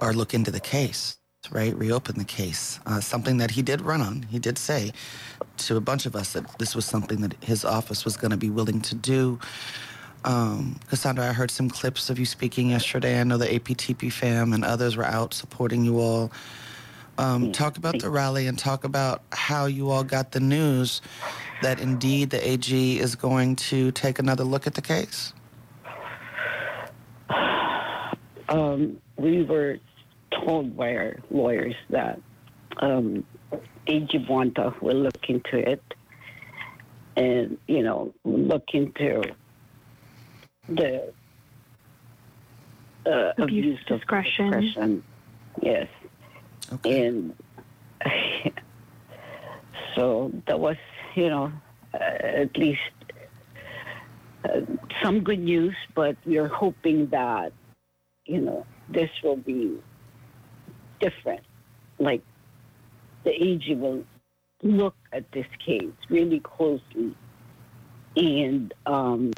or 0.00 0.12
look 0.12 0.34
into 0.34 0.50
the 0.50 0.60
case 0.60 1.18
right? 1.50 1.76
Reopen 1.76 2.18
the 2.18 2.24
case. 2.24 2.78
Uh, 2.86 3.00
something 3.00 3.38
that 3.38 3.50
he 3.52 3.62
did 3.62 3.80
run 3.80 4.00
on. 4.00 4.22
He 4.30 4.38
did 4.38 4.58
say 4.58 4.92
to 5.58 5.76
a 5.76 5.80
bunch 5.80 6.06
of 6.06 6.14
us 6.14 6.32
that 6.34 6.58
this 6.58 6.74
was 6.74 6.84
something 6.84 7.20
that 7.22 7.34
his 7.42 7.64
office 7.64 8.04
was 8.04 8.16
going 8.16 8.30
to 8.30 8.36
be 8.36 8.50
willing 8.50 8.80
to 8.82 8.94
do. 8.94 9.38
Um, 10.24 10.78
Cassandra, 10.88 11.28
I 11.28 11.32
heard 11.32 11.50
some 11.50 11.68
clips 11.68 12.08
of 12.08 12.18
you 12.18 12.26
speaking 12.26 12.70
yesterday. 12.70 13.20
I 13.20 13.24
know 13.24 13.38
the 13.38 13.46
APTP 13.46 14.12
fam 14.12 14.52
and 14.52 14.64
others 14.64 14.96
were 14.96 15.04
out 15.04 15.34
supporting 15.34 15.84
you 15.84 15.98
all. 15.98 16.30
Um, 17.18 17.52
talk 17.52 17.76
about 17.76 17.98
the 18.00 18.08
rally 18.08 18.46
and 18.46 18.58
talk 18.58 18.84
about 18.84 19.22
how 19.32 19.66
you 19.66 19.90
all 19.90 20.04
got 20.04 20.32
the 20.32 20.40
news 20.40 21.02
that 21.60 21.78
indeed 21.80 22.30
the 22.30 22.48
AG 22.48 22.98
is 22.98 23.16
going 23.16 23.56
to 23.56 23.90
take 23.92 24.18
another 24.18 24.44
look 24.44 24.66
at 24.66 24.74
the 24.74 24.82
case. 24.82 25.32
Um, 28.52 28.98
we 29.16 29.42
were 29.44 29.78
told 30.44 30.76
by 30.76 30.94
our 30.94 31.16
lawyers 31.30 31.74
that 31.88 32.20
um, 32.78 33.24
AG 33.86 34.18
Bonta 34.28 34.78
will 34.82 34.96
look 34.96 35.24
into 35.28 35.56
it 35.56 35.82
and, 37.16 37.56
you 37.66 37.82
know, 37.82 38.12
look 38.24 38.64
into 38.74 39.22
the 40.68 41.12
uh, 43.06 43.32
abuse, 43.38 43.38
abuse 43.38 43.84
discretion. 43.86 44.50
discretion. 44.50 45.02
Yes. 45.62 45.88
Okay. 46.74 47.06
And 47.06 47.34
so 49.94 50.30
that 50.46 50.60
was, 50.60 50.76
you 51.14 51.28
know, 51.28 51.52
uh, 51.94 51.98
at 51.98 52.56
least 52.56 52.80
uh, 54.44 54.60
some 55.02 55.20
good 55.20 55.40
news, 55.40 55.74
but 55.94 56.16
we 56.26 56.38
are 56.38 56.48
hoping 56.48 57.06
that, 57.08 57.52
you 58.26 58.40
know, 58.40 58.66
this 58.88 59.10
will 59.22 59.36
be 59.36 59.78
different. 61.00 61.42
Like 61.98 62.22
the 63.24 63.30
AG 63.30 63.74
will 63.74 64.04
look 64.62 64.94
at 65.12 65.30
this 65.32 65.46
case 65.64 65.92
really 66.08 66.40
closely. 66.40 67.16
And, 68.16 68.72
um, 68.86 69.32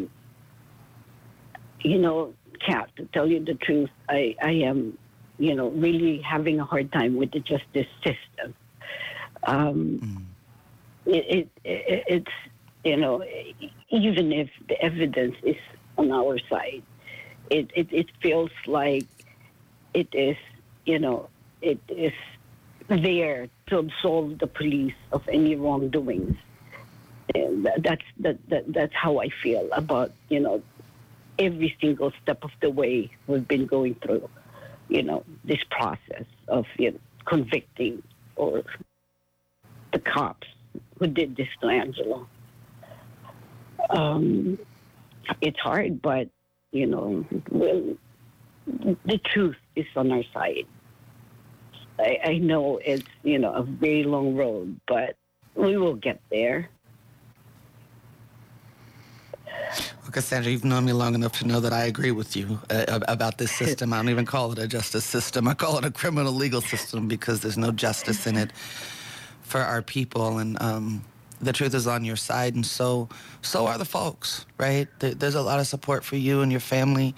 you 1.81 1.99
know, 1.99 2.35
Kat, 2.67 2.91
to 2.97 3.05
tell 3.07 3.29
you 3.29 3.45
the 3.45 3.55
truth, 3.55 3.91
I, 4.09 4.37
I 4.43 4.53
am, 4.53 4.99
you 5.39 5.55
know, 5.55 5.71
really 5.71 6.21
having 6.21 6.61
a 6.61 6.65
hard 6.65 6.93
time 6.93 7.17
with 7.17 7.31
the 7.33 7.41
justice 7.41 7.87
system. 8.05 8.55
Um, 9.47 10.01
mm. 11.07 11.13
it, 11.13 11.25
it, 11.29 11.49
it, 11.65 12.05
it's, 12.07 12.33
you 12.85 12.97
know, 12.97 13.23
even 13.91 14.33
if 14.33 14.49
the 14.69 14.81
evidence 14.83 15.37
is 15.43 15.57
on 15.97 16.11
our 16.11 16.39
side, 16.51 16.83
it, 17.51 17.71
it, 17.75 17.89
it 17.93 18.07
feels 18.21 18.51
like 18.67 19.07
it 19.93 20.09
is, 20.13 20.37
you 20.85 20.99
know, 20.99 21.29
it 21.63 21.79
is 21.89 22.13
there 22.89 23.49
to 23.69 23.79
absolve 23.79 24.39
the 24.39 24.47
police 24.47 24.95
of 25.13 25.27
any 25.29 25.57
wrongdoings. 25.57 26.37
And 27.35 27.69
that's 27.79 28.05
that, 28.21 28.37
that 28.49 28.71
that's 28.71 28.95
how 28.95 29.19
I 29.19 29.31
feel 29.43 29.67
about 29.73 30.13
you 30.29 30.41
know 30.41 30.63
every 31.39 31.75
single 31.81 32.13
step 32.23 32.45
of 32.45 32.51
the 32.61 32.71
way 32.71 33.11
we've 33.27 33.49
been 33.49 33.67
going 33.67 33.95
through, 33.95 34.29
you 34.89 35.03
know, 35.03 35.25
this 35.43 35.63
process 35.71 36.27
of 36.49 36.67
you 36.79 36.93
know, 36.93 36.99
convicting 37.25 38.03
or 38.37 38.63
the 39.93 39.99
cops 39.99 40.47
who 40.99 41.07
did 41.07 41.35
this 41.37 41.49
to 41.61 41.69
Angelo. 41.69 42.29
Um, 43.91 44.59
it's 45.41 45.59
hard, 45.59 46.03
but 46.03 46.29
you 46.75 46.87
know, 46.87 47.25
well, 47.51 47.97
the 48.67 49.19
truth 49.33 49.57
is 49.77 49.87
on 49.95 50.11
our 50.11 50.25
side. 50.35 50.67
I, 52.01 52.19
I 52.25 52.39
know 52.39 52.81
it's, 52.85 53.05
you 53.23 53.39
know, 53.39 53.53
a 53.53 53.63
very 53.63 54.03
long 54.03 54.35
road, 54.35 54.81
but 54.89 55.17
we 55.55 55.77
will 55.77 55.95
get 55.95 56.21
there. 56.33 56.69
Well, 60.03 60.11
Cassandra, 60.11 60.51
you've 60.51 60.65
known 60.65 60.85
me 60.85 60.93
long 60.93 61.15
enough 61.15 61.39
to 61.39 61.47
know 61.47 61.61
that 61.61 61.73
I 61.73 61.85
agree 61.85 62.11
with 62.11 62.35
you 62.35 62.59
uh, 62.69 62.99
about 63.07 63.39
this 63.39 63.53
system. 63.53 63.93
I 63.93 63.99
don't 63.99 64.09
even 64.09 64.27
call 64.27 64.51
it 64.51 64.59
a 64.59 64.67
justice 64.67 65.05
system. 65.05 65.47
I 65.47 65.55
call 65.55 65.79
it 65.79 65.85
a 65.85 65.93
criminal 65.93 66.33
legal 66.33 66.61
system 66.61 67.07
because 67.07 67.41
there's 67.41 67.57
no 67.57 67.71
justice 67.71 68.27
in 68.27 68.37
it 68.37 68.51
for 69.43 69.61
our 69.61 69.81
people. 69.81 70.39
And 70.39 70.61
um, 70.61 71.05
the 71.41 71.53
truth 71.53 71.75
is 71.75 71.87
on 71.87 72.05
your 72.05 72.17
side, 72.17 72.55
and 72.55 72.65
so 72.65 73.09
so 73.43 73.67
are 73.67 73.79
the 73.79 73.85
folks, 73.85 74.47
right? 74.59 74.89
There's 74.99 75.35
a 75.35 75.43
lot 75.43 75.61
of 75.61 75.67
support 75.67 76.05
for 76.05 76.17
you 76.17 76.43
and 76.43 76.51
your 76.51 76.61
family 76.61 77.15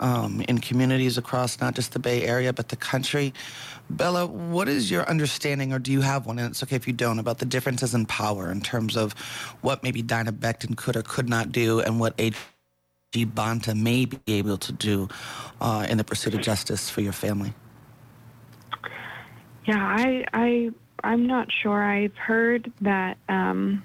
um, 0.00 0.42
in 0.48 0.58
communities 0.58 1.16
across 1.16 1.60
not 1.60 1.74
just 1.74 1.92
the 1.92 1.98
Bay 1.98 2.22
Area, 2.24 2.52
but 2.52 2.68
the 2.68 2.76
country. 2.76 3.32
Bella, 3.90 4.26
what 4.26 4.68
is 4.68 4.90
your 4.90 5.08
understanding, 5.08 5.72
or 5.72 5.78
do 5.78 5.92
you 5.92 6.00
have 6.00 6.26
one, 6.26 6.38
and 6.38 6.50
it's 6.50 6.62
okay 6.62 6.76
if 6.76 6.86
you 6.86 6.92
don't, 6.92 7.18
about 7.18 7.38
the 7.38 7.46
differences 7.46 7.94
in 7.94 8.06
power 8.06 8.50
in 8.50 8.60
terms 8.60 8.96
of 8.96 9.12
what 9.60 9.82
maybe 9.82 10.02
Diana 10.02 10.32
Becton 10.32 10.76
could 10.76 10.96
or 10.96 11.02
could 11.02 11.28
not 11.28 11.52
do 11.52 11.80
and 11.80 12.00
what 12.00 12.14
AG 12.18 12.34
Bonta 13.12 13.78
may 13.78 14.06
be 14.06 14.18
able 14.28 14.56
to 14.58 14.72
do 14.72 15.08
uh, 15.60 15.86
in 15.88 15.98
the 15.98 16.04
pursuit 16.04 16.34
of 16.34 16.40
justice 16.40 16.90
for 16.90 17.00
your 17.02 17.12
family? 17.12 17.52
Yeah, 19.66 19.78
I, 19.78 20.24
I, 20.32 20.70
I'm 21.04 21.26
not 21.26 21.50
sure. 21.50 21.82
I've 21.82 22.16
heard 22.16 22.70
that. 22.80 23.18
Um, 23.28 23.84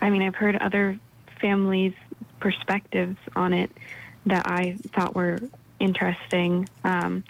I 0.00 0.10
mean, 0.10 0.22
I've 0.22 0.34
heard 0.34 0.56
other 0.56 0.98
families' 1.40 1.94
perspectives 2.40 3.16
on 3.36 3.52
it 3.52 3.70
that 4.26 4.46
I 4.46 4.76
thought 4.94 5.14
were 5.14 5.40
interesting. 5.78 6.68
Um, 6.82 7.24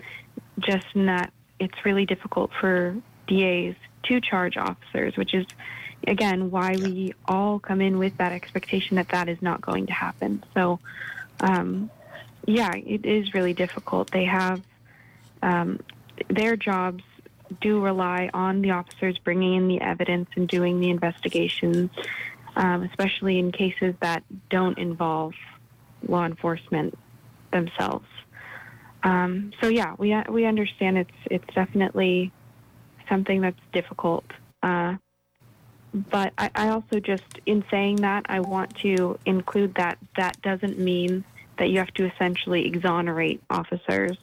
just 0.58 0.86
in 0.94 1.06
that 1.06 1.32
it's 1.58 1.84
really 1.84 2.06
difficult 2.06 2.50
for 2.60 2.96
DAs 3.26 3.74
to 4.04 4.20
charge 4.20 4.56
officers, 4.56 5.16
which 5.16 5.34
is, 5.34 5.46
again, 6.06 6.50
why 6.50 6.76
we 6.76 7.14
all 7.26 7.58
come 7.58 7.80
in 7.80 7.98
with 7.98 8.16
that 8.18 8.32
expectation 8.32 8.96
that 8.96 9.08
that 9.08 9.28
is 9.28 9.40
not 9.40 9.60
going 9.60 9.86
to 9.86 9.92
happen. 9.92 10.42
So, 10.54 10.80
um, 11.40 11.90
yeah, 12.46 12.72
it 12.74 13.04
is 13.04 13.34
really 13.34 13.54
difficult. 13.54 14.10
They 14.10 14.24
have 14.24 14.60
um, 15.42 15.80
their 16.28 16.56
jobs 16.56 17.02
do 17.60 17.80
rely 17.80 18.30
on 18.34 18.62
the 18.62 18.72
officers 18.72 19.18
bringing 19.18 19.54
in 19.54 19.68
the 19.68 19.80
evidence 19.80 20.28
and 20.36 20.48
doing 20.48 20.80
the 20.80 20.90
investigations, 20.90 21.90
um, 22.56 22.82
especially 22.82 23.38
in 23.38 23.52
cases 23.52 23.94
that 24.00 24.22
don't 24.50 24.78
involve 24.78 25.34
law 26.06 26.24
enforcement 26.24 26.96
themselves. 27.52 28.06
Um, 29.02 29.52
so 29.60 29.68
yeah, 29.68 29.94
we 29.98 30.16
we 30.28 30.46
understand 30.46 30.98
it's 30.98 31.10
it's 31.30 31.54
definitely 31.54 32.32
something 33.08 33.42
that's 33.42 33.60
difficult. 33.72 34.24
Uh, 34.62 34.96
but 35.92 36.32
I, 36.38 36.50
I, 36.54 36.68
also 36.70 36.98
just 36.98 37.38
in 37.46 37.64
saying 37.70 37.96
that 37.96 38.26
I 38.28 38.40
want 38.40 38.74
to 38.78 39.18
include 39.26 39.74
that 39.76 39.98
that 40.16 40.40
doesn't 40.42 40.78
mean 40.78 41.22
that 41.58 41.70
you 41.70 41.78
have 41.78 41.92
to 41.94 42.06
essentially 42.06 42.66
exonerate 42.66 43.40
officers. 43.48 44.16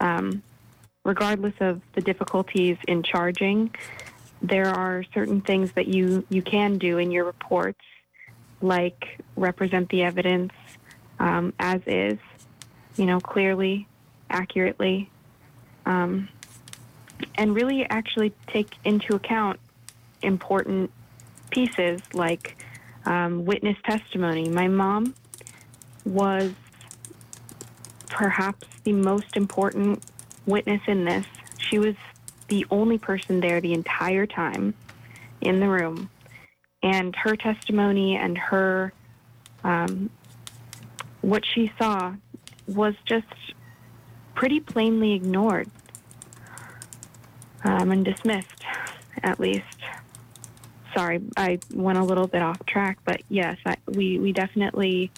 Um, 0.00 0.42
regardless 1.04 1.54
of 1.60 1.80
the 1.94 2.00
difficulties 2.00 2.76
in 2.88 3.02
charging, 3.02 3.74
there 4.42 4.68
are 4.68 5.04
certain 5.14 5.40
things 5.40 5.72
that 5.72 5.86
you 5.86 6.24
you 6.28 6.42
can 6.42 6.78
do 6.78 6.98
in 6.98 7.10
your 7.10 7.24
reports, 7.24 7.80
like 8.60 9.20
represent 9.36 9.88
the 9.90 10.02
evidence 10.02 10.52
um, 11.18 11.52
as 11.58 11.80
is, 11.86 12.18
you 12.96 13.06
know, 13.06 13.20
clearly, 13.20 13.86
accurately, 14.30 15.10
um, 15.86 16.28
and 17.36 17.54
really 17.54 17.84
actually 17.88 18.32
take 18.48 18.74
into 18.84 19.14
account 19.14 19.60
important 20.22 20.90
pieces 21.50 22.00
like 22.12 22.56
um, 23.06 23.44
witness 23.44 23.76
testimony. 23.84 24.48
My 24.48 24.68
mom 24.68 25.14
was 26.04 26.52
perhaps 28.08 28.66
the 28.84 28.92
most 28.92 29.36
important 29.36 30.02
witness 30.46 30.82
in 30.86 31.04
this. 31.04 31.26
She 31.58 31.78
was 31.78 31.94
the 32.48 32.66
only 32.70 32.98
person 32.98 33.40
there 33.40 33.60
the 33.60 33.72
entire 33.72 34.26
time 34.26 34.74
in 35.40 35.60
the 35.60 35.68
room. 35.68 36.10
And 36.82 37.14
her 37.16 37.36
testimony 37.36 38.16
and 38.16 38.36
her, 38.36 38.92
um, 39.62 40.10
what 41.22 41.44
she 41.46 41.72
saw 41.78 42.14
was 42.66 42.94
just 43.06 43.26
pretty 44.34 44.60
plainly 44.60 45.12
ignored 45.12 45.70
um, 47.64 47.90
and 47.90 48.04
dismissed, 48.04 48.62
at 49.22 49.40
least. 49.40 49.62
Sorry, 50.94 51.22
I 51.36 51.58
went 51.72 51.98
a 51.98 52.04
little 52.04 52.26
bit 52.26 52.42
off 52.42 52.64
track, 52.66 52.98
but 53.04 53.22
yes, 53.28 53.56
I, 53.64 53.76
we, 53.86 54.18
we 54.18 54.32
definitely 54.32 55.10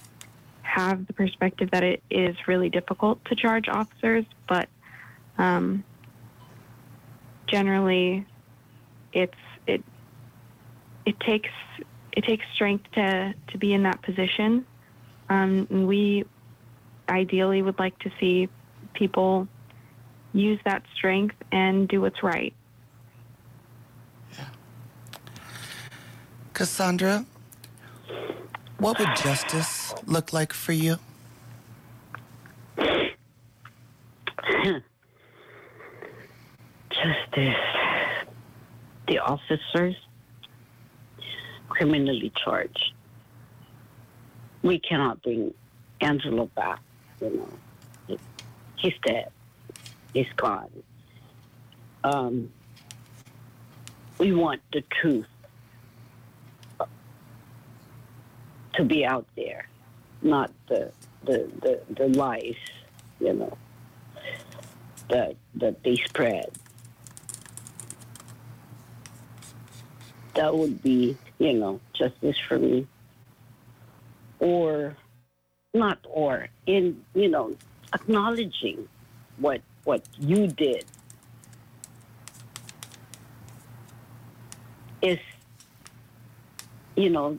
have 0.62 1.06
the 1.06 1.12
perspective 1.12 1.70
that 1.72 1.82
it 1.82 2.02
is 2.10 2.36
really 2.46 2.68
difficult 2.68 3.24
to 3.26 3.34
charge 3.34 3.68
officers, 3.68 4.24
but 4.48 4.68
um, 5.38 5.84
generally, 7.46 8.26
it's 9.12 9.34
it 9.66 9.82
it 11.04 11.18
takes 11.20 11.50
it 12.12 12.24
takes 12.24 12.44
strength 12.54 12.84
to 12.92 13.34
to 13.48 13.58
be 13.58 13.72
in 13.72 13.82
that 13.84 14.02
position. 14.02 14.66
Um, 15.28 15.66
we 15.86 16.24
ideally 17.08 17.62
would 17.62 17.78
like 17.78 17.98
to 18.00 18.10
see 18.18 18.48
people 18.94 19.48
use 20.32 20.58
that 20.64 20.82
strength 20.94 21.36
and 21.52 21.88
do 21.88 22.00
what's 22.00 22.22
right. 22.22 22.54
Cassandra, 26.52 27.26
what 28.78 28.98
would 28.98 29.14
justice 29.16 29.94
look 30.06 30.32
like 30.32 30.52
for 30.54 30.72
you? 30.72 30.96
Justice. 36.96 37.54
The 39.06 39.18
officers 39.18 39.94
criminally 41.68 42.32
charged. 42.42 42.92
We 44.62 44.78
cannot 44.78 45.22
bring 45.22 45.52
Angelo 46.00 46.46
back, 46.46 46.80
you 47.20 47.48
know. 48.08 48.18
He's 48.76 48.94
dead. 49.04 49.30
He's 50.12 50.32
gone. 50.36 50.70
Um, 52.02 52.50
we 54.18 54.32
want 54.32 54.62
the 54.72 54.82
truth 55.00 55.26
to 58.74 58.84
be 58.84 59.04
out 59.04 59.26
there, 59.36 59.68
not 60.22 60.50
the 60.68 60.92
the, 61.24 61.50
the, 61.60 61.80
the 61.94 62.08
lies, 62.08 62.54
you 63.18 63.32
know, 63.32 63.58
that 65.10 65.36
that 65.56 65.82
they 65.82 65.96
spread. 65.96 66.50
That 70.36 70.54
would 70.54 70.82
be, 70.82 71.16
you 71.38 71.52
know, 71.54 71.80
justice 71.92 72.36
for 72.48 72.58
me. 72.58 72.86
Or 74.38 74.96
not 75.74 75.98
or 76.08 76.48
in, 76.66 77.02
you 77.14 77.28
know, 77.28 77.56
acknowledging 77.92 78.88
what 79.38 79.60
what 79.84 80.02
you 80.18 80.46
did 80.48 80.84
is 85.02 85.18
you 86.96 87.10
know 87.10 87.38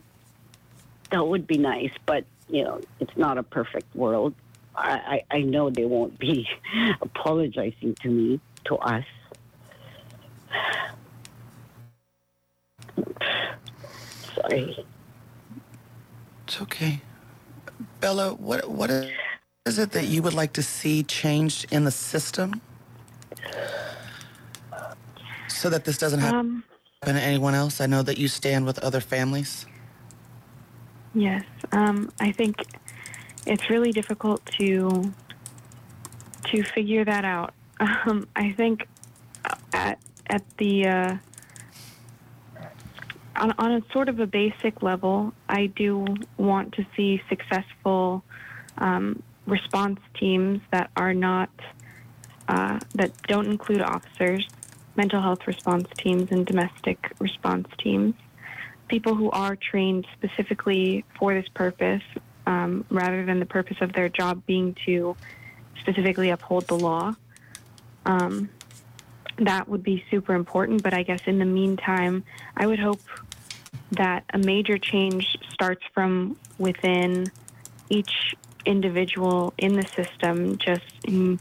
that 1.10 1.26
would 1.26 1.46
be 1.46 1.58
nice, 1.58 1.92
but 2.06 2.24
you 2.48 2.64
know, 2.64 2.80
it's 3.00 3.16
not 3.16 3.38
a 3.38 3.42
perfect 3.42 3.94
world. 3.94 4.34
I, 4.74 5.22
I, 5.30 5.36
I 5.36 5.40
know 5.40 5.70
they 5.70 5.84
won't 5.84 6.18
be 6.18 6.48
apologizing 7.02 7.94
to 8.02 8.08
me, 8.08 8.40
to 8.66 8.76
us. 8.76 9.04
Sorry. 14.48 14.86
It's 16.46 16.62
okay. 16.62 17.02
Bella, 18.00 18.34
what 18.34 18.70
what 18.70 18.90
is 19.66 19.78
it 19.78 19.92
that 19.92 20.06
you 20.06 20.22
would 20.22 20.34
like 20.34 20.52
to 20.54 20.62
see 20.62 21.02
changed 21.04 21.66
in 21.72 21.84
the 21.84 21.90
system 21.90 22.62
so 25.48 25.70
that 25.70 25.84
this 25.84 25.98
doesn't 25.98 26.20
happen 26.20 26.38
Um, 26.38 26.64
to 27.04 27.12
anyone 27.22 27.54
else? 27.54 27.80
I 27.80 27.86
know 27.86 28.02
that 28.02 28.18
you 28.18 28.28
stand 28.28 28.66
with 28.66 28.78
other 28.80 29.00
families. 29.00 29.66
Yes, 31.14 31.44
um, 31.72 32.10
I 32.20 32.32
think 32.32 32.56
it's 33.46 33.70
really 33.70 33.92
difficult 33.92 34.44
to 34.58 35.14
to 36.46 36.62
figure 36.64 37.04
that 37.04 37.24
out. 37.24 37.54
Um, 38.06 38.28
I 38.36 38.52
think 38.52 38.88
at 39.72 39.98
at 40.28 40.42
the 40.58 40.86
uh, 40.86 41.16
on, 43.38 43.52
on 43.58 43.72
a 43.72 43.82
sort 43.92 44.08
of 44.08 44.20
a 44.20 44.26
basic 44.26 44.82
level, 44.82 45.32
I 45.48 45.66
do 45.66 46.06
want 46.36 46.74
to 46.74 46.86
see 46.96 47.22
successful 47.28 48.22
um, 48.78 49.22
response 49.46 50.00
teams 50.18 50.60
that 50.70 50.90
are 50.96 51.14
not 51.14 51.50
uh, 52.48 52.78
that 52.94 53.10
don't 53.22 53.46
include 53.46 53.82
officers, 53.82 54.48
mental 54.96 55.20
health 55.20 55.46
response 55.46 55.88
teams, 55.98 56.30
and 56.32 56.46
domestic 56.46 57.12
response 57.20 57.68
teams 57.78 58.14
people 58.88 59.14
who 59.14 59.30
are 59.30 59.54
trained 59.54 60.06
specifically 60.16 61.04
for 61.18 61.34
this 61.34 61.48
purpose, 61.50 62.02
um, 62.46 62.84
rather 62.90 63.24
than 63.24 63.38
the 63.38 63.46
purpose 63.46 63.76
of 63.80 63.92
their 63.92 64.08
job 64.08 64.42
being 64.46 64.74
to 64.86 65.14
specifically 65.80 66.30
uphold 66.30 66.66
the 66.66 66.74
law. 66.74 67.14
Um, 68.04 68.48
that 69.36 69.68
would 69.68 69.84
be 69.84 70.04
super 70.10 70.34
important, 70.34 70.82
but 70.82 70.94
I 70.94 71.02
guess 71.04 71.20
in 71.26 71.38
the 71.38 71.44
meantime, 71.44 72.24
I 72.56 72.66
would 72.66 72.80
hope 72.80 73.00
that 73.92 74.24
a 74.32 74.38
major 74.38 74.78
change 74.78 75.36
starts 75.52 75.82
from 75.94 76.36
within 76.58 77.26
each 77.88 78.34
individual 78.64 79.54
in 79.56 79.74
the 79.74 79.86
system, 79.86 80.58
just 80.58 80.84
in 81.04 81.40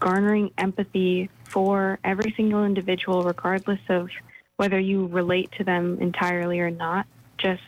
garnering 0.00 0.50
empathy 0.56 1.28
for 1.44 1.98
every 2.04 2.32
single 2.36 2.64
individual, 2.64 3.22
regardless 3.22 3.80
of 3.88 4.08
whether 4.56 4.78
you 4.78 5.06
relate 5.06 5.50
to 5.52 5.64
them 5.64 5.98
entirely 6.00 6.60
or 6.60 6.70
not, 6.70 7.06
just 7.38 7.62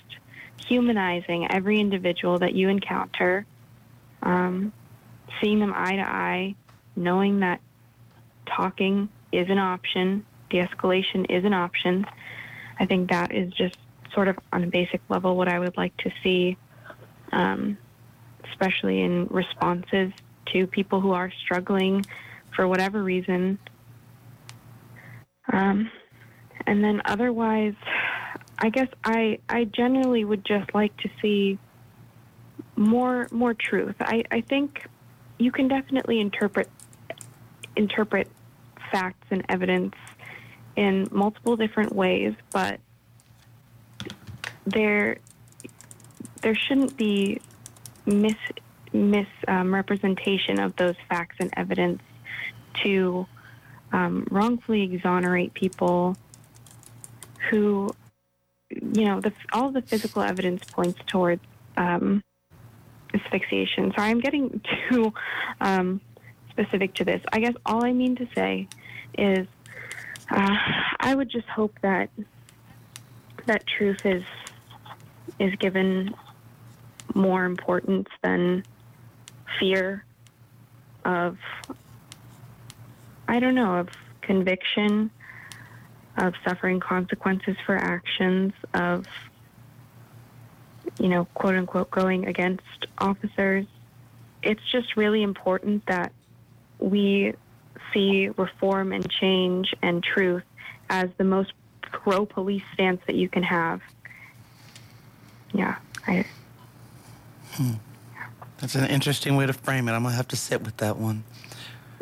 humanizing 0.66 1.50
every 1.50 1.78
individual 1.80 2.38
that 2.38 2.54
you 2.54 2.68
encounter, 2.68 3.44
um, 4.22 4.72
seeing 5.40 5.60
them 5.60 5.72
eye 5.74 5.96
to 5.96 6.02
eye, 6.02 6.54
knowing 6.94 7.40
that 7.40 7.60
talking 8.46 9.08
is 9.32 9.50
an 9.50 9.58
option, 9.58 10.24
de 10.50 10.58
escalation 10.58 11.26
is 11.28 11.44
an 11.44 11.52
option. 11.52 12.06
I 12.78 12.86
think 12.86 13.10
that 13.10 13.34
is 13.34 13.52
just 13.52 13.76
sort 14.14 14.28
of 14.28 14.38
on 14.52 14.64
a 14.64 14.66
basic 14.66 15.00
level 15.08 15.36
what 15.36 15.48
I 15.48 15.58
would 15.58 15.76
like 15.76 15.96
to 15.98 16.10
see, 16.22 16.56
um, 17.32 17.78
especially 18.50 19.02
in 19.02 19.26
responses 19.26 20.12
to 20.52 20.66
people 20.66 21.00
who 21.00 21.12
are 21.12 21.30
struggling 21.44 22.04
for 22.54 22.66
whatever 22.66 23.02
reason. 23.02 23.58
Um, 25.52 25.90
and 26.66 26.82
then 26.82 27.02
otherwise, 27.04 27.74
I 28.58 28.70
guess 28.70 28.88
I 29.04 29.38
I 29.48 29.64
generally 29.64 30.24
would 30.24 30.44
just 30.44 30.74
like 30.74 30.96
to 30.98 31.10
see 31.20 31.58
more 32.74 33.28
more 33.30 33.54
truth. 33.54 33.94
I, 34.00 34.24
I 34.30 34.40
think 34.40 34.86
you 35.38 35.52
can 35.52 35.68
definitely 35.68 36.20
interpret 36.20 36.68
interpret 37.76 38.28
facts 38.90 39.26
and 39.30 39.44
evidence 39.48 39.94
in 40.76 41.08
multiple 41.10 41.56
different 41.56 41.94
ways, 41.94 42.34
but 42.52 42.80
there 44.66 45.18
there 46.42 46.54
shouldn't 46.54 46.96
be 46.96 47.40
mis 48.04 48.34
misrepresentation 48.92 50.58
um, 50.58 50.66
of 50.66 50.76
those 50.76 50.94
facts 51.08 51.36
and 51.40 51.50
evidence 51.56 52.02
to 52.82 53.26
um, 53.92 54.26
wrongfully 54.30 54.82
exonerate 54.82 55.54
people 55.54 56.16
who, 57.50 57.94
you 58.70 59.04
know, 59.04 59.20
the, 59.20 59.32
all 59.52 59.70
the 59.70 59.82
physical 59.82 60.22
evidence 60.22 60.64
points 60.64 60.98
towards 61.06 61.42
um, 61.76 62.22
asphyxiation. 63.14 63.92
Sorry, 63.94 64.10
I'm 64.10 64.20
getting 64.20 64.60
too 64.88 65.12
um, 65.60 66.00
specific 66.50 66.94
to 66.94 67.04
this. 67.04 67.22
I 67.32 67.40
guess 67.40 67.54
all 67.64 67.84
I 67.84 67.92
mean 67.92 68.16
to 68.16 68.28
say 68.34 68.68
is 69.16 69.46
uh, 70.30 70.56
I 71.00 71.14
would 71.14 71.28
just 71.28 71.48
hope 71.48 71.78
that 71.82 72.10
that 73.46 73.64
truth 73.66 74.04
is 74.04 74.24
is 75.38 75.54
given 75.56 76.14
more 77.14 77.44
importance 77.44 78.08
than 78.22 78.64
fear 79.58 80.04
of 81.04 81.38
I 83.28 83.40
don't 83.40 83.54
know 83.54 83.76
of 83.76 83.88
conviction 84.22 85.10
of 86.16 86.34
suffering 86.46 86.80
consequences 86.80 87.56
for 87.66 87.76
actions, 87.76 88.52
of 88.74 89.06
you 90.98 91.08
know, 91.08 91.26
quote 91.34 91.54
unquote, 91.56 91.90
going 91.90 92.26
against 92.26 92.86
officers. 92.98 93.66
It's 94.42 94.62
just 94.70 94.96
really 94.96 95.22
important 95.22 95.84
that 95.86 96.12
we 96.78 97.34
see 97.92 98.28
reform 98.36 98.92
and 98.92 99.08
change 99.10 99.74
and 99.82 100.02
truth 100.02 100.44
as 100.88 101.10
the 101.18 101.24
most 101.24 101.52
pro 101.82 102.26
police 102.26 102.62
stance 102.72 103.00
that 103.06 103.16
you 103.16 103.28
can 103.28 103.42
have. 103.42 103.80
Yeah, 105.56 105.76
I. 106.06 106.24
Hmm. 107.52 107.72
That's 108.58 108.74
an 108.74 108.86
interesting 108.90 109.36
way 109.36 109.46
to 109.46 109.52
frame 109.52 109.88
it. 109.88 109.92
I'm 109.92 110.02
gonna 110.02 110.14
have 110.14 110.28
to 110.28 110.36
sit 110.36 110.62
with 110.62 110.76
that 110.78 110.96
one. 110.96 111.24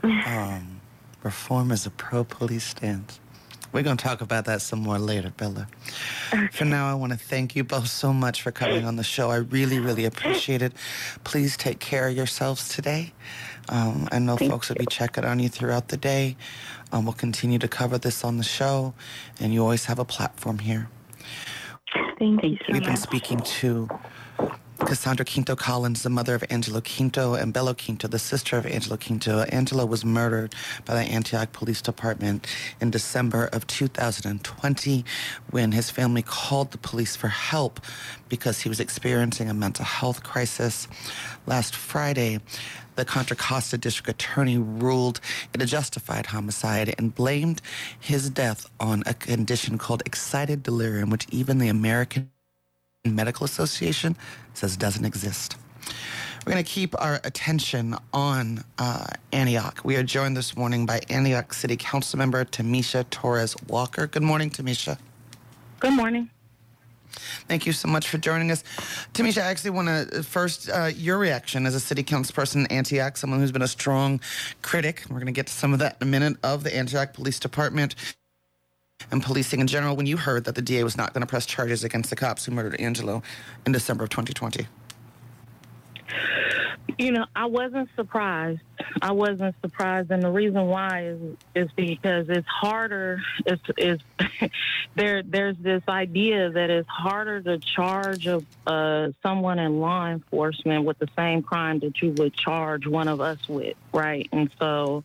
Um, 0.05 0.81
reform 1.23 1.71
is 1.71 1.87
a 1.87 1.91
pro 1.91 2.25
police 2.25 2.65
stance. 2.65 3.21
We're 3.73 3.83
going 3.83 3.97
to 3.97 4.05
talk 4.05 4.21
about 4.21 4.45
that 4.45 4.63
some 4.63 4.79
more 4.81 4.99
later, 5.01 5.33
Bella. 5.37 5.67
Okay. 6.33 6.47
For 6.53 6.65
now, 6.65 6.89
I 6.89 6.95
want 6.95 7.13
to 7.13 7.19
thank 7.19 7.57
you 7.57 7.65
both 7.65 7.89
so 7.89 8.13
much 8.13 8.41
for 8.43 8.53
coming 8.53 8.85
on 8.85 8.95
the 8.95 9.03
show. 9.03 9.31
I 9.31 9.37
really, 9.37 9.81
really 9.81 10.05
appreciate 10.05 10.63
it. 10.63 10.75
Please 11.25 11.57
take 11.57 11.81
care 11.81 12.07
of 12.07 12.15
yourselves 12.17 12.69
today. 12.69 13.13
Um, 13.69 14.09
I 14.13 14.21
know 14.21 14.37
thank 14.37 14.53
folks 14.53 14.69
you. 14.69 14.75
will 14.75 14.81
be 14.81 14.87
checking 14.87 15.25
on 15.25 15.41
you 15.41 15.49
throughout 15.49 15.89
the 15.89 15.97
day. 15.97 16.37
Um, 16.93 17.05
we'll 17.05 17.15
continue 17.15 17.59
to 17.59 17.67
cover 17.67 17.99
this 17.99 18.23
on 18.23 18.37
the 18.37 18.45
show, 18.45 18.95
and 19.41 19.53
you 19.53 19.63
always 19.63 19.87
have 19.87 19.99
a 19.99 20.05
platform 20.05 20.61
here. 20.61 20.89
Thank 22.19 22.43
you. 22.45 22.59
We've 22.71 22.85
been 22.85 22.97
speaking 22.97 23.41
to 23.41 23.89
Cassandra 24.81 25.25
Quinto 25.25 25.57
Collins, 25.57 26.03
the 26.03 26.11
mother 26.11 26.35
of 26.35 26.45
Angelo 26.51 26.81
Quinto, 26.81 27.35
and 27.35 27.53
Bella 27.53 27.75
Quinto, 27.75 28.09
the 28.09 28.19
sister 28.19 28.59
of 28.59 28.67
Angelo 28.67 28.97
Quinto. 28.97 29.43
Angelo 29.45 29.87
was 29.87 30.05
murdered 30.05 30.55
by 30.85 30.95
the 30.95 31.11
Antioch 31.11 31.53
Police 31.53 31.81
Department 31.81 32.47
in 32.81 32.91
December 32.91 33.47
of 33.53 33.67
2020 33.67 35.05
when 35.51 35.73
his 35.73 35.91
family 35.91 36.23
called 36.23 36.73
the 36.73 36.79
police 36.79 37.17
for 37.17 37.29
help 37.29 37.81
because 38.29 38.61
he 38.63 38.69
was 38.69 38.81
experiencing 38.81 39.49
a 39.49 39.55
mental 39.55 39.85
health 39.85 40.23
crisis. 40.23 40.89
Last 41.47 41.75
Friday, 41.77 42.41
the 42.97 43.05
Contra 43.05 43.37
Costa 43.37 43.79
District 43.79 44.09
Attorney 44.09 44.59
ruled 44.59 45.21
it 45.55 45.63
a 45.63 45.67
justified 45.67 46.27
homicide 46.27 46.95
and 46.99 47.15
blamed 47.15 47.63
his 47.99 48.29
death 48.29 48.69
on 48.81 49.03
a 49.07 49.15
condition 49.15 49.79
called 49.79 50.03
excited 50.05 50.63
delirium, 50.63 51.11
which 51.11 51.27
even 51.31 51.59
the 51.59 51.69
American 51.69 52.31
Medical 53.11 53.45
Association 53.45 54.17
says 54.55 54.79
doesn't 54.79 55.05
exist. 55.05 55.57
We're 56.47 56.53
going 56.53 56.65
to 56.65 56.71
keep 56.71 56.99
our 56.99 57.21
attention 57.25 57.97
on 58.15 58.65
uh, 58.79 59.07
Antioch. 59.33 59.81
We 59.85 59.97
are 59.97 60.03
joined 60.03 60.37
this 60.37 60.57
morning 60.57 60.87
by 60.87 61.01
Antioch 61.11 61.53
City 61.53 61.77
Council 61.77 62.19
member 62.19 62.45
Tamisha 62.47 63.05
Torres 63.11 63.55
Walker. 63.69 64.07
Good 64.07 64.23
morning, 64.23 64.51
Tamisha. 64.51 64.99
Good 65.81 65.93
morning. 65.93 66.31
Thank 67.47 67.67
you 67.67 67.73
so 67.73 67.89
much 67.89 68.09
for 68.09 68.17
joining 68.17 68.51
us. 68.51 68.65
Tamisha, 69.13 69.43
I 69.43 69.47
actually 69.47 69.71
want 69.71 69.89
to 69.89 70.21
uh, 70.21 70.23
first 70.23 70.71
uh, 70.71 70.91
your 70.95 71.19
reaction 71.19 71.67
as 71.67 71.75
a 71.75 71.81
city 71.81 72.03
council 72.03 72.35
person 72.35 72.63
in 72.63 72.67
Antioch, 72.69 73.19
someone 73.19 73.39
who's 73.39 73.53
been 73.53 73.63
a 73.63 73.69
strong 73.69 74.19
critic. 74.63 75.05
We're 75.11 75.17
going 75.17 75.27
to 75.27 75.33
get 75.33 75.47
to 75.49 75.53
some 75.53 75.75
of 75.75 75.79
that 75.81 75.99
in 76.01 76.09
a 76.09 76.11
minute 76.11 76.39
of 76.43 76.65
the 76.65 76.75
Antioch 76.75 77.13
Police 77.13 77.39
Department 77.39 77.95
and 79.11 79.23
policing 79.23 79.61
in 79.61 79.67
general 79.67 79.97
when 79.97 80.07
you 80.07 80.17
heard 80.17 80.45
that 80.45 80.55
the 80.55 80.63
DA 80.63 80.83
was 80.85 80.97
not 80.97 81.13
going 81.13 81.21
to 81.21 81.27
press 81.27 81.47
charges 81.47 81.85
against 81.85 82.11
the 82.11 82.17
cops 82.17 82.45
who 82.45 82.53
murdered 82.53 82.81
Angelo 82.81 83.23
in 83.67 83.73
December 83.73 84.05
of 84.05 84.11
2020? 84.11 84.67
You 86.99 87.13
know, 87.13 87.27
I 87.35 87.47
wasn't 87.47 87.89
surprised. 87.97 88.61
I 89.03 89.13
wasn't 89.13 89.55
surprised, 89.63 90.11
and 90.11 90.23
the 90.23 90.31
reason 90.31 90.67
why 90.67 91.07
is 91.07 91.21
is 91.55 91.71
because 91.75 92.29
it's 92.29 92.47
harder. 92.47 93.21
It's 93.47 93.63
is 93.77 94.01
there. 94.95 95.23
There's 95.23 95.57
this 95.59 95.83
idea 95.89 96.51
that 96.51 96.71
it's 96.71 96.89
harder 96.89 97.41
to 97.43 97.59
charge 97.59 98.27
a, 98.27 98.43
uh, 98.67 99.11
someone 99.23 99.59
in 99.59 99.81
law 99.81 100.07
enforcement 100.07 100.85
with 100.85 100.99
the 100.99 101.09
same 101.17 101.43
crime 101.43 101.81
that 101.81 102.01
you 102.01 102.11
would 102.13 102.35
charge 102.35 102.87
one 102.87 103.09
of 103.09 103.21
us 103.21 103.49
with, 103.49 103.77
right? 103.93 104.29
And 104.33 104.51
so, 104.59 105.05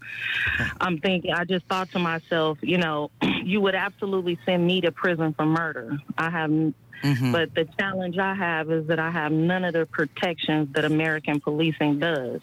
I'm 0.80 1.00
thinking. 1.00 1.34
I 1.34 1.46
just 1.46 1.66
thought 1.66 1.92
to 1.92 2.00
myself, 2.00 2.60
you 2.62 2.78
know, 2.78 3.10
you 3.44 3.62
would 3.62 3.76
absolutely 3.76 4.38
send 4.46 4.66
me 4.66 4.82
to 4.82 4.92
prison 4.92 5.34
for 5.34 5.46
murder. 5.46 5.98
I 6.18 6.30
have 6.30 6.74
Mm-hmm. 7.04 7.32
But 7.32 7.56
the 7.56 7.66
challenge 7.80 8.18
I 8.18 8.34
have 8.34 8.72
is 8.72 8.88
that 8.88 9.00
I 9.00 9.12
have 9.12 9.32
none 9.32 9.64
of 9.64 9.74
the 9.74 9.86
protections 9.86 10.74
that 10.74 10.86
American 10.86 11.40
policing 11.40 12.00
does. 12.00 12.42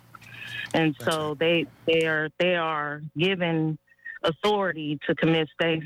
And 0.73 0.95
That's 0.99 1.13
so 1.15 1.29
right. 1.29 1.39
they 1.39 1.67
they 1.87 2.07
are 2.07 2.29
they 2.39 2.57
are 2.57 3.03
given 3.17 3.79
authority 4.23 4.99
to 5.07 5.15
commit 5.15 5.49
state 5.55 5.83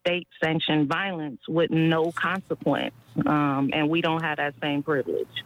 state 0.00 0.28
sanctioned 0.42 0.88
violence 0.88 1.40
with 1.48 1.70
no 1.70 2.12
consequence, 2.12 2.94
um, 3.26 3.70
and 3.72 3.88
we 3.88 4.00
don't 4.00 4.22
have 4.22 4.36
that 4.36 4.54
same 4.60 4.82
privilege. 4.82 5.44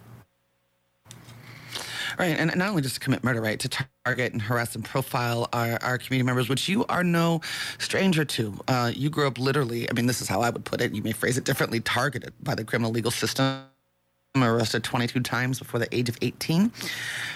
Right, 2.18 2.36
and 2.36 2.54
not 2.56 2.70
only 2.70 2.82
just 2.82 2.96
to 2.96 3.00
commit 3.00 3.22
murder, 3.22 3.40
right, 3.40 3.60
to 3.60 3.86
target 4.04 4.32
and 4.32 4.42
harass 4.42 4.74
and 4.74 4.84
profile 4.84 5.48
our, 5.52 5.78
our 5.82 5.98
community 5.98 6.26
members, 6.26 6.48
which 6.48 6.68
you 6.68 6.84
are 6.86 7.04
no 7.04 7.40
stranger 7.78 8.24
to. 8.24 8.58
Uh, 8.66 8.90
you 8.92 9.08
grew 9.08 9.28
up 9.28 9.38
literally, 9.38 9.88
I 9.88 9.92
mean, 9.92 10.06
this 10.06 10.20
is 10.20 10.26
how 10.26 10.40
I 10.40 10.50
would 10.50 10.64
put 10.64 10.80
it, 10.80 10.92
you 10.92 11.02
may 11.02 11.12
phrase 11.12 11.38
it 11.38 11.44
differently, 11.44 11.78
targeted 11.78 12.34
by 12.42 12.56
the 12.56 12.64
criminal 12.64 12.90
legal 12.90 13.12
system 13.12 13.66
arrested 14.36 14.84
22 14.84 15.20
times 15.20 15.58
before 15.58 15.80
the 15.80 15.94
age 15.94 16.08
of 16.08 16.18
18. 16.22 16.70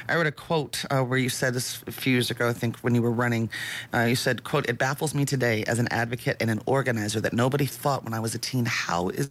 I 0.08 0.14
read 0.14 0.26
a 0.26 0.32
quote 0.32 0.84
uh, 0.90 1.02
where 1.02 1.18
you 1.18 1.28
said 1.28 1.54
this 1.54 1.82
a 1.86 1.92
few 1.92 2.12
years 2.12 2.30
ago, 2.30 2.48
I 2.48 2.52
think, 2.52 2.76
when 2.78 2.94
you 2.94 3.02
were 3.02 3.10
running. 3.10 3.50
Uh, 3.92 4.00
you 4.00 4.14
said, 4.14 4.44
quote, 4.44 4.68
it 4.68 4.78
baffles 4.78 5.14
me 5.14 5.24
today 5.24 5.64
as 5.64 5.78
an 5.78 5.88
advocate 5.90 6.36
and 6.40 6.50
an 6.50 6.60
organizer 6.66 7.20
that 7.20 7.32
nobody 7.32 7.66
thought 7.66 8.04
when 8.04 8.14
I 8.14 8.20
was 8.20 8.34
a 8.34 8.38
teen, 8.38 8.66
how 8.66 9.08
is 9.08 9.30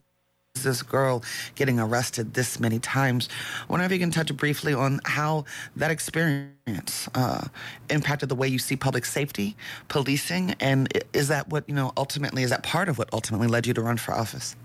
this 0.63 0.83
girl 0.83 1.23
getting 1.55 1.79
arrested 1.79 2.33
this 2.33 2.59
many 2.59 2.79
times. 2.79 3.29
I 3.61 3.65
wonder 3.71 3.85
if 3.85 3.91
you 3.91 3.99
can 3.99 4.11
touch 4.11 4.35
briefly 4.35 4.73
on 4.73 4.99
how 5.05 5.45
that 5.75 5.91
experience 5.91 7.09
uh, 7.15 7.47
impacted 7.89 8.29
the 8.29 8.35
way 8.35 8.47
you 8.47 8.59
see 8.59 8.75
public 8.75 9.05
safety, 9.05 9.55
policing, 9.87 10.55
and 10.59 10.91
is 11.13 11.27
that 11.29 11.49
what, 11.49 11.67
you 11.67 11.75
know, 11.75 11.91
ultimately, 11.97 12.43
is 12.43 12.49
that 12.49 12.63
part 12.63 12.89
of 12.89 12.97
what 12.97 13.09
ultimately 13.13 13.47
led 13.47 13.65
you 13.65 13.73
to 13.73 13.81
run 13.81 13.97
for 13.97 14.13
office? 14.13 14.55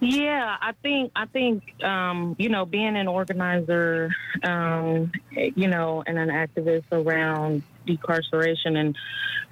Yeah, 0.00 0.56
I 0.60 0.72
think 0.82 1.12
I 1.16 1.24
think 1.24 1.82
um, 1.82 2.36
you 2.38 2.50
know 2.50 2.66
being 2.66 2.96
an 2.96 3.08
organizer, 3.08 4.10
um, 4.42 5.10
you 5.30 5.68
know, 5.68 6.02
and 6.06 6.18
an 6.18 6.28
activist 6.28 6.84
around 6.92 7.62
decarceration 7.86 8.76
and 8.76 8.96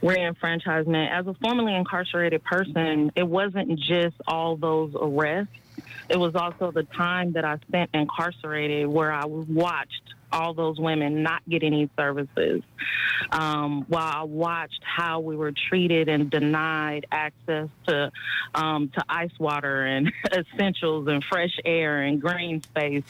reenfranchisement. 0.03 1.11
As 1.11 1.27
a 1.27 1.35
formerly 1.35 1.75
incarcerated 1.75 2.45
person, 2.45 3.11
it 3.17 3.23
wasn't 3.23 3.79
just 3.79 4.17
all 4.27 4.57
those 4.57 4.95
arrests. 5.01 5.55
It 6.09 6.19
was 6.19 6.35
also 6.35 6.71
the 6.71 6.83
time 6.83 7.33
that 7.33 7.45
I 7.45 7.59
spent 7.69 7.91
incarcerated 7.95 8.87
where 8.87 9.13
I 9.13 9.25
watched 9.25 10.15
all 10.35 10.53
those 10.53 10.79
women 10.79 11.23
not 11.23 11.49
get 11.49 11.63
any 11.63 11.89
services, 11.97 12.63
um, 13.31 13.85
while 13.89 14.13
I 14.13 14.23
watched 14.25 14.83
how 14.83 15.21
we 15.21 15.37
were 15.37 15.53
treated 15.53 16.09
and 16.09 16.29
denied 16.29 17.07
access 17.13 17.69
to 17.87 18.11
um, 18.55 18.91
to 18.95 19.05
ice 19.09 19.39
water 19.39 19.87
and 19.87 20.13
essentials 20.33 21.07
and 21.09 21.23
fresh 21.25 21.57
air 21.65 22.03
and 22.03 22.21
green 22.21 22.63
space, 22.63 23.05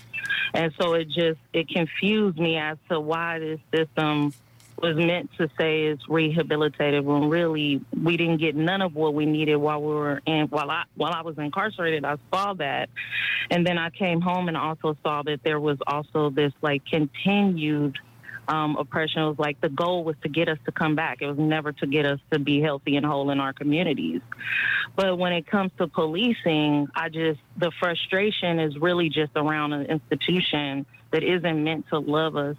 and 0.52 0.72
so 0.78 0.92
it 0.92 1.08
just 1.08 1.40
it 1.52 1.68
confused 1.68 2.38
me 2.38 2.58
as 2.58 2.76
to 2.90 3.00
why 3.00 3.38
this 3.38 3.60
system 3.74 4.34
was 4.80 4.96
meant 4.96 5.30
to 5.38 5.48
say 5.58 5.84
is 5.84 5.98
rehabilitative 6.08 7.04
when 7.04 7.28
really 7.28 7.80
we 8.02 8.16
didn't 8.16 8.38
get 8.38 8.56
none 8.56 8.82
of 8.82 8.94
what 8.94 9.14
we 9.14 9.24
needed 9.24 9.56
while 9.56 9.80
we 9.80 9.94
were 9.94 10.20
in 10.26 10.46
while 10.48 10.70
I 10.70 10.84
while 10.96 11.12
I 11.12 11.22
was 11.22 11.38
incarcerated 11.38 12.04
I 12.04 12.16
saw 12.32 12.54
that. 12.54 12.90
And 13.50 13.66
then 13.66 13.78
I 13.78 13.90
came 13.90 14.20
home 14.20 14.48
and 14.48 14.56
also 14.56 14.96
saw 15.02 15.22
that 15.22 15.40
there 15.44 15.60
was 15.60 15.78
also 15.86 16.30
this 16.30 16.52
like 16.62 16.84
continued 16.86 17.98
um, 18.48 18.76
oppression. 18.76 19.22
It 19.22 19.28
was 19.28 19.38
like 19.38 19.60
the 19.60 19.68
goal 19.68 20.04
was 20.04 20.16
to 20.22 20.28
get 20.28 20.48
us 20.48 20.58
to 20.66 20.72
come 20.72 20.94
back. 20.94 21.22
It 21.22 21.26
was 21.26 21.38
never 21.38 21.72
to 21.72 21.86
get 21.86 22.04
us 22.04 22.20
to 22.30 22.38
be 22.38 22.60
healthy 22.60 22.96
and 22.96 23.06
whole 23.06 23.30
in 23.30 23.40
our 23.40 23.52
communities. 23.52 24.20
But 24.96 25.18
when 25.18 25.32
it 25.32 25.46
comes 25.46 25.72
to 25.78 25.86
policing 25.86 26.88
I 26.94 27.08
just 27.08 27.40
the 27.56 27.70
frustration 27.78 28.58
is 28.58 28.76
really 28.78 29.08
just 29.08 29.32
around 29.36 29.72
an 29.72 29.86
institution 29.86 30.86
that 31.12 31.22
isn't 31.22 31.64
meant 31.64 31.88
to 31.88 31.98
love 31.98 32.36
us 32.36 32.56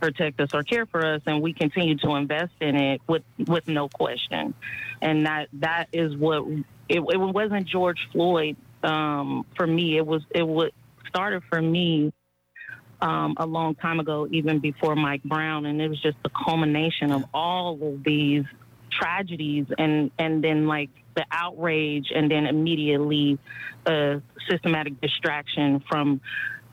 protect 0.00 0.40
us 0.40 0.50
or 0.54 0.62
care 0.62 0.86
for 0.86 1.04
us, 1.04 1.22
and 1.26 1.42
we 1.42 1.52
continue 1.52 1.96
to 1.98 2.14
invest 2.14 2.52
in 2.60 2.76
it 2.76 3.00
with 3.06 3.22
with 3.46 3.68
no 3.68 3.88
question. 3.88 4.54
And 5.02 5.26
that 5.26 5.48
that 5.54 5.86
is 5.92 6.16
what 6.16 6.46
it, 6.88 7.00
it 7.00 7.16
wasn't 7.18 7.66
George 7.66 8.08
Floyd 8.12 8.56
um, 8.82 9.44
for 9.56 9.66
me. 9.66 9.96
It 9.96 10.06
was 10.06 10.22
it 10.34 10.46
was 10.46 10.70
started 11.08 11.42
for 11.48 11.60
me 11.60 12.12
um, 13.00 13.34
a 13.38 13.46
long 13.46 13.74
time 13.74 14.00
ago, 14.00 14.28
even 14.30 14.58
before 14.58 14.96
Mike 14.96 15.22
Brown, 15.22 15.66
and 15.66 15.80
it 15.80 15.88
was 15.88 16.00
just 16.00 16.16
the 16.22 16.30
culmination 16.30 17.12
of 17.12 17.24
all 17.32 17.78
of 17.82 18.02
these 18.04 18.44
tragedies, 18.90 19.66
and 19.78 20.10
and 20.18 20.42
then 20.42 20.66
like 20.66 20.90
the 21.14 21.24
outrage, 21.30 22.10
and 22.14 22.30
then 22.30 22.46
immediately 22.46 23.38
a 23.86 24.20
systematic 24.48 25.00
distraction 25.00 25.82
from 25.88 26.20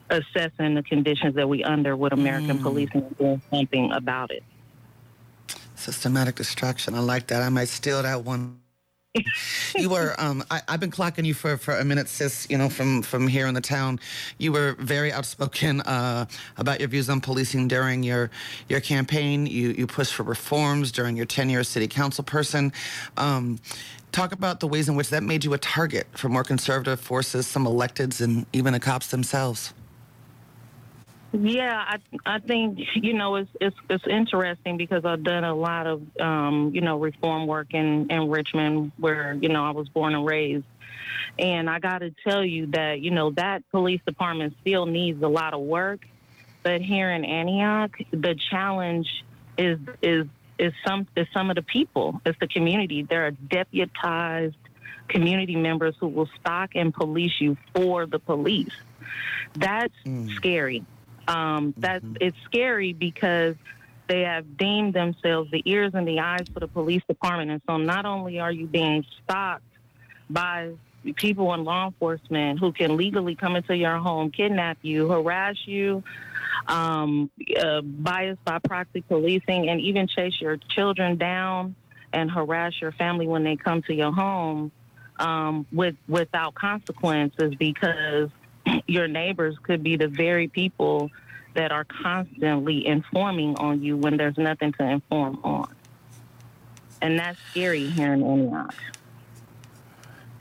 assessing 0.10 0.76
the 0.76 0.84
conditions 0.84 1.36
that 1.36 1.48
we 1.48 1.64
under 1.64 1.96
with 1.96 2.14
American 2.14 2.60
mm. 2.60 2.62
policing 2.62 3.04
and 3.04 3.18
doing 3.18 3.42
something 3.52 3.92
about 3.92 4.32
it. 4.32 4.44
Systematic 5.76 6.36
destruction. 6.36 6.96
I 6.96 7.00
like 7.00 7.28
that. 7.28 7.42
I 7.42 7.50
might 7.50 7.68
steal 7.68 8.02
that 8.04 8.24
one 8.24 8.60
you 9.76 9.90
were. 9.90 10.16
Um, 10.18 10.44
I, 10.52 10.62
have 10.68 10.80
been 10.80 10.92
clocking 10.92 11.26
you 11.26 11.34
for, 11.34 11.58
for 11.58 11.78
a 11.78 11.86
minute, 11.86 12.08
sis. 12.08 12.48
You 12.50 12.58
know, 12.58 12.70
from 12.70 13.02
from 13.02 13.28
here 13.28 13.48
in 13.48 13.54
the 13.54 13.62
town, 13.62 14.00
you 14.38 14.52
were 14.52 14.76
very 14.80 15.12
outspoken 15.12 15.82
uh, 15.82 16.26
about 16.58 16.80
your 16.80 16.90
views 16.90 17.10
on 17.10 17.22
policing 17.22 17.68
during 17.68 18.04
your 18.04 18.30
your 18.70 18.82
campaign. 18.82 19.46
You 19.46 19.70
you 19.70 19.88
pushed 19.88 20.14
for 20.14 20.24
reforms 20.24 20.92
during 20.92 21.16
your 21.16 21.26
tenure 21.26 21.60
as 21.60 21.68
city 21.68 21.88
council 21.88 22.24
person. 22.24 22.74
Um, 23.18 23.60
talk 24.12 24.32
about 24.32 24.60
the 24.60 24.68
ways 24.68 24.90
in 24.90 24.96
which 24.96 25.10
that 25.10 25.24
made 25.24 25.44
you 25.44 25.54
a 25.54 25.58
target 25.58 26.08
for 26.14 26.30
more 26.30 26.44
conservative 26.44 27.00
forces, 27.00 27.48
some 27.48 27.66
electeds, 27.66 28.22
and 28.22 28.46
even 28.54 28.74
the 28.74 28.80
cops 28.80 29.08
themselves. 29.08 29.74
Yeah, 31.42 31.84
I 31.86 32.00
I 32.26 32.40
think 32.40 32.80
you 32.96 33.14
know 33.14 33.36
it's 33.36 33.50
it's 33.60 33.76
it's 33.90 34.08
interesting 34.08 34.78
because 34.78 35.04
I've 35.04 35.24
done 35.24 35.44
a 35.44 35.54
lot 35.54 35.86
of 35.86 36.02
um, 36.20 36.72
you 36.74 36.82
know 36.82 36.98
reform 36.98 37.46
work 37.46 37.74
in 37.74 38.10
in 38.10 38.30
Richmond 38.30 38.94
where 38.98 39.34
you 39.34 39.50
know 39.50 39.66
I 39.66 39.72
was 39.72 39.90
born 39.90 40.16
and 40.16 40.26
raised, 40.26 40.66
and 41.38 41.70
I 41.70 41.80
got 41.80 42.00
to 42.00 42.14
tell 42.26 42.44
you 42.44 42.68
that 42.68 43.02
you 43.02 43.12
know 43.12 43.32
that 43.32 43.70
police 43.72 44.00
department 44.06 44.56
still 44.62 44.86
needs 44.86 45.22
a 45.22 45.28
lot 45.28 45.54
of 45.54 45.60
work, 45.62 46.06
but 46.64 46.82
here 46.82 47.12
in 47.12 47.26
Antioch 47.26 47.92
the 48.12 48.36
challenge 48.50 49.26
is 49.58 49.80
is 50.02 50.28
is 50.58 50.72
some 50.88 51.06
is 51.18 51.28
some 51.34 51.50
of 51.50 51.58
the 51.58 51.64
people, 51.64 52.22
it's 52.26 52.40
the 52.40 52.48
community. 52.48 53.04
There 53.04 53.26
are 53.26 53.32
deputized 53.32 54.56
community 55.10 55.58
members 55.58 55.96
who 56.00 56.08
will 56.08 56.30
stalk 56.40 56.72
and 56.76 56.94
police 56.94 57.42
you 57.42 57.58
for 57.74 58.06
the 58.06 58.20
police. 58.20 58.74
That's 59.54 59.94
mm. 60.06 60.34
scary 60.36 60.86
um, 61.28 61.74
that 61.78 62.04
mm-hmm. 62.04 62.16
it's 62.22 62.38
scary 62.46 62.94
because 62.94 63.56
they 64.08 64.22
have 64.22 64.58
deemed 64.58 64.94
themselves 64.94 65.50
the 65.52 65.64
ears 65.66 65.92
and 65.94 66.08
the 66.08 66.20
eyes 66.20 66.46
for 66.54 66.60
the 66.60 66.68
police 66.68 67.02
department. 67.08 67.52
And 67.52 67.62
so 67.68 67.78
not 67.78 68.06
only 68.06 68.40
are 68.40 68.52
you 68.52 68.68
being 68.68 69.04
stalked 69.24 69.64
by 70.30 70.72
people 71.16 71.54
in 71.54 71.64
law 71.64 71.88
enforcement 71.88 72.60
who 72.60 72.72
can 72.72 72.98
legally 72.98 73.36
come 73.36 73.56
into 73.56 73.76
your 73.76 73.98
home, 73.98 74.32
kidnap 74.32 74.78
you, 74.82 75.10
harass 75.10 75.56
you, 75.66 76.04
um, 76.68 77.30
uh, 77.60 77.82
bias 77.82 78.38
by 78.44 78.60
proxy 78.60 79.02
policing, 79.02 79.70
and 79.70 79.82
even 79.82 80.08
chase 80.08 80.40
your 80.40 80.58
children 80.58 81.18
down 81.18 81.76
and 82.14 82.32
harass 82.32 82.74
your 82.82 82.92
family 82.94 83.28
when 83.28 83.44
they 83.44 83.56
come 83.56 83.82
to 83.84 83.94
your 83.94 84.12
home 84.12 84.72
um, 85.20 85.66
with 85.72 85.96
without 86.08 86.56
consequences 86.56 87.54
because 87.56 88.30
your 88.88 89.08
neighbors 89.08 89.56
could 89.64 89.84
be 89.84 89.96
the 89.96 90.08
very 90.08 90.48
people 90.48 91.10
that 91.54 91.72
are 91.72 91.86
constantly 91.86 92.86
informing 92.86 93.56
on 93.58 93.82
you 93.82 93.98
when 93.98 94.18
there's 94.18 94.38
nothing 94.38 94.74
to 94.74 94.84
inform 94.84 95.40
on. 95.44 95.74
And 97.02 97.18
that's 97.20 97.40
scary 97.52 97.88
here 97.88 98.14
in 98.14 98.24
Antioch. 98.24 98.76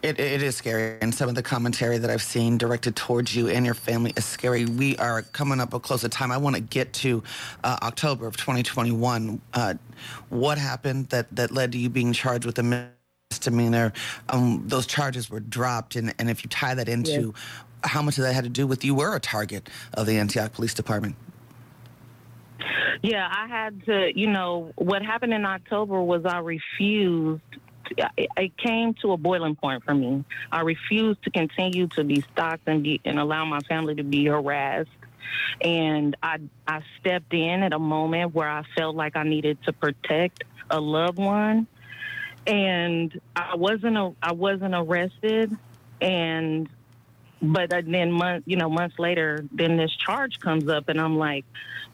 It, 0.03 0.21
it 0.21 0.43
is 0.43 0.55
scary, 0.57 0.99
and 1.01 1.15
some 1.15 1.31
of 1.31 1.35
the 1.35 1.43
commentary 1.43 1.97
that 1.97 2.11
I've 2.11 2.23
seen 2.23 2.59
directed 2.59 2.95
towards 2.95 3.35
you 3.35 3.49
and 3.49 3.65
your 3.65 3.75
family 3.75 4.13
is 4.17 4.27
scary. 4.27 4.67
We 4.67 4.99
are 4.99 5.23
coming 5.23 5.61
up 5.61 5.73
a 5.73 5.81
closer 5.81 6.11
time. 6.11 6.31
I 6.31 6.37
want 6.37 6.57
to 6.57 6.63
get 6.63 6.93
to 6.95 7.23
uh, 7.63 7.79
October 7.81 8.27
of 8.27 8.37
2021. 8.37 9.41
Uh, 9.55 9.75
what 10.29 10.59
happened 10.59 11.09
that, 11.09 11.35
that 11.35 11.53
led 11.53 11.73
to 11.73 11.79
you 11.79 11.89
being 11.89 12.13
charged 12.13 12.45
with 12.45 12.59
a 12.59 12.87
misdemeanor? 13.31 13.95
Um, 14.29 14.65
those 14.67 14.87
charges 14.87 15.31
were 15.31 15.41
dropped, 15.41 15.97
and, 15.97 16.15
and 16.19 16.29
if 16.29 16.45
you 16.45 16.51
tie 16.51 16.75
that 16.75 16.89
into 16.89 17.33
yes 17.35 17.43
how 17.85 18.03
much 18.03 18.19
of 18.19 18.25
that 18.25 18.35
had 18.35 18.45
to 18.45 18.51
do 18.51 18.67
with 18.67 18.85
you 18.85 18.95
were 18.95 19.15
a 19.15 19.21
target 19.21 19.69
of 19.95 20.07
the 20.07 20.19
Antioch 20.19 20.53
Police 20.53 20.75
Department? 20.75 21.17
Yeah, 23.03 23.29
I 23.31 23.47
had 23.47 23.85
to, 23.87 24.19
you 24.19 24.29
know, 24.29 24.73
what 24.77 25.03
happened 25.03 25.35
in 25.35 25.45
October 25.45 26.01
was 26.01 26.25
I 26.25 26.39
refused. 26.39 27.43
It 28.17 28.57
came 28.57 28.95
to 29.03 29.13
a 29.13 29.17
boiling 29.19 29.57
point 29.57 29.85
for 29.85 29.95
me. 29.95 30.25
I 30.51 30.63
refused 30.63 31.23
to 31.25 31.31
continue 31.31 31.87
to 31.89 32.05
be 32.05 32.25
stalked 32.33 32.67
and, 32.67 32.83
be, 32.83 33.01
and 33.05 33.19
allow 33.19 33.45
my 33.45 33.61
family 33.61 33.95
to 33.97 34.03
be 34.03 34.25
harassed. 34.25 34.89
And 35.61 36.17
I, 36.23 36.39
I 36.67 36.81
stepped 37.01 37.35
in 37.35 37.63
at 37.63 37.73
a 37.73 37.79
moment 37.79 38.35
where 38.35 38.49
I 38.49 38.63
felt 38.77 38.97
like 38.97 39.17
I 39.17 39.23
needed 39.23 39.59
to 39.65 39.73
protect 39.73 40.45
a 40.71 40.81
loved 40.81 41.19
one. 41.19 41.67
And 42.47 43.21
I 43.37 43.57
wasn't, 43.57 43.99
a, 43.99 44.13
I 44.23 44.33
wasn't 44.33 44.75
arrested. 44.75 45.55
And 46.01 46.69
but 47.53 47.73
uh, 47.73 47.83
then 47.87 48.11
month 48.11 48.45
you 48.47 48.57
know 48.57 48.69
months 48.69 48.99
later 48.99 49.45
then 49.53 49.77
this 49.77 49.95
charge 49.97 50.39
comes 50.41 50.69
up 50.69 50.89
and 50.89 51.01
i'm 51.01 51.19
like 51.19 51.45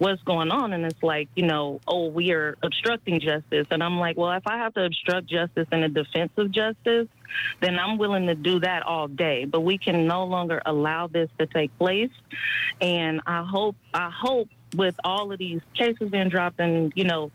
what's 0.00 0.22
going 0.22 0.50
on? 0.50 0.72
And 0.72 0.86
it's 0.86 1.02
like 1.02 1.28
you 1.36 1.46
know 1.46 1.80
oh 1.86 2.08
we 2.08 2.32
are 2.32 2.56
obstructing 2.62 3.20
justice. 3.20 3.66
And 3.70 3.82
i'm 3.82 3.98
like 3.98 4.16
well 4.16 4.32
if 4.32 4.46
i 4.46 4.56
have 4.56 4.74
to 4.74 4.84
obstruct 4.84 5.28
justice 5.28 5.68
in 5.70 5.84
a 5.84 5.88
defense 5.88 6.32
of 6.36 6.50
justice 6.50 7.06
then 7.60 7.78
i'm 7.78 7.96
willing 7.98 8.26
to 8.26 8.34
do 8.34 8.58
that 8.60 8.82
all 8.82 9.06
day. 9.06 9.44
But 9.44 9.60
we 9.60 9.78
can 9.78 10.06
no 10.06 10.24
longer 10.24 10.60
allow 10.66 11.06
this 11.06 11.28
to 11.38 11.46
take 11.46 11.76
place. 11.78 12.10
And 12.80 13.20
i 13.26 13.44
hope 13.44 13.76
i 13.94 14.10
hope 14.10 14.48
with 14.74 14.94
all 15.04 15.30
of 15.30 15.38
these 15.38 15.60
cases 15.74 16.10
being 16.10 16.30
dropped 16.30 16.60
and 16.60 16.92
you 16.96 17.04
know 17.04 17.30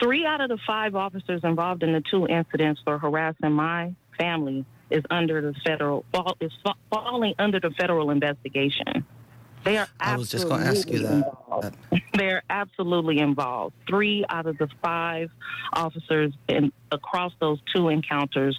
three 0.00 0.26
out 0.26 0.40
of 0.40 0.50
the 0.50 0.58
five 0.66 0.94
officers 0.94 1.40
involved 1.42 1.82
in 1.82 1.92
the 1.92 2.02
two 2.10 2.26
incidents 2.26 2.80
for 2.84 2.98
harassing 2.98 3.52
my 3.52 3.94
family 4.18 4.66
is 4.92 5.04
under 5.10 5.40
the 5.40 5.54
federal 5.64 6.04
fall, 6.12 6.36
is 6.40 6.52
falling 6.90 7.34
under 7.38 7.58
the 7.60 7.70
federal 7.70 8.10
investigation. 8.10 9.04
They 9.64 9.78
are. 9.78 9.88
I 10.00 10.16
was 10.16 10.30
just 10.30 10.48
going 10.48 10.60
to 10.62 10.66
ask 10.66 10.88
you 10.90 11.00
that. 11.00 11.74
They're 12.14 12.42
absolutely 12.50 13.18
involved. 13.18 13.74
Three 13.88 14.24
out 14.28 14.46
of 14.46 14.58
the 14.58 14.68
five 14.82 15.30
officers 15.72 16.32
in, 16.48 16.72
across 16.90 17.32
those 17.40 17.58
two 17.72 17.88
encounters 17.88 18.58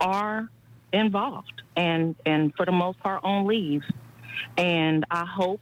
are 0.00 0.48
involved, 0.92 1.62
and 1.76 2.16
and 2.24 2.54
for 2.56 2.66
the 2.66 2.72
most 2.72 2.98
part 3.00 3.22
on 3.24 3.46
leave. 3.46 3.82
And 4.56 5.04
I 5.10 5.24
hope, 5.24 5.60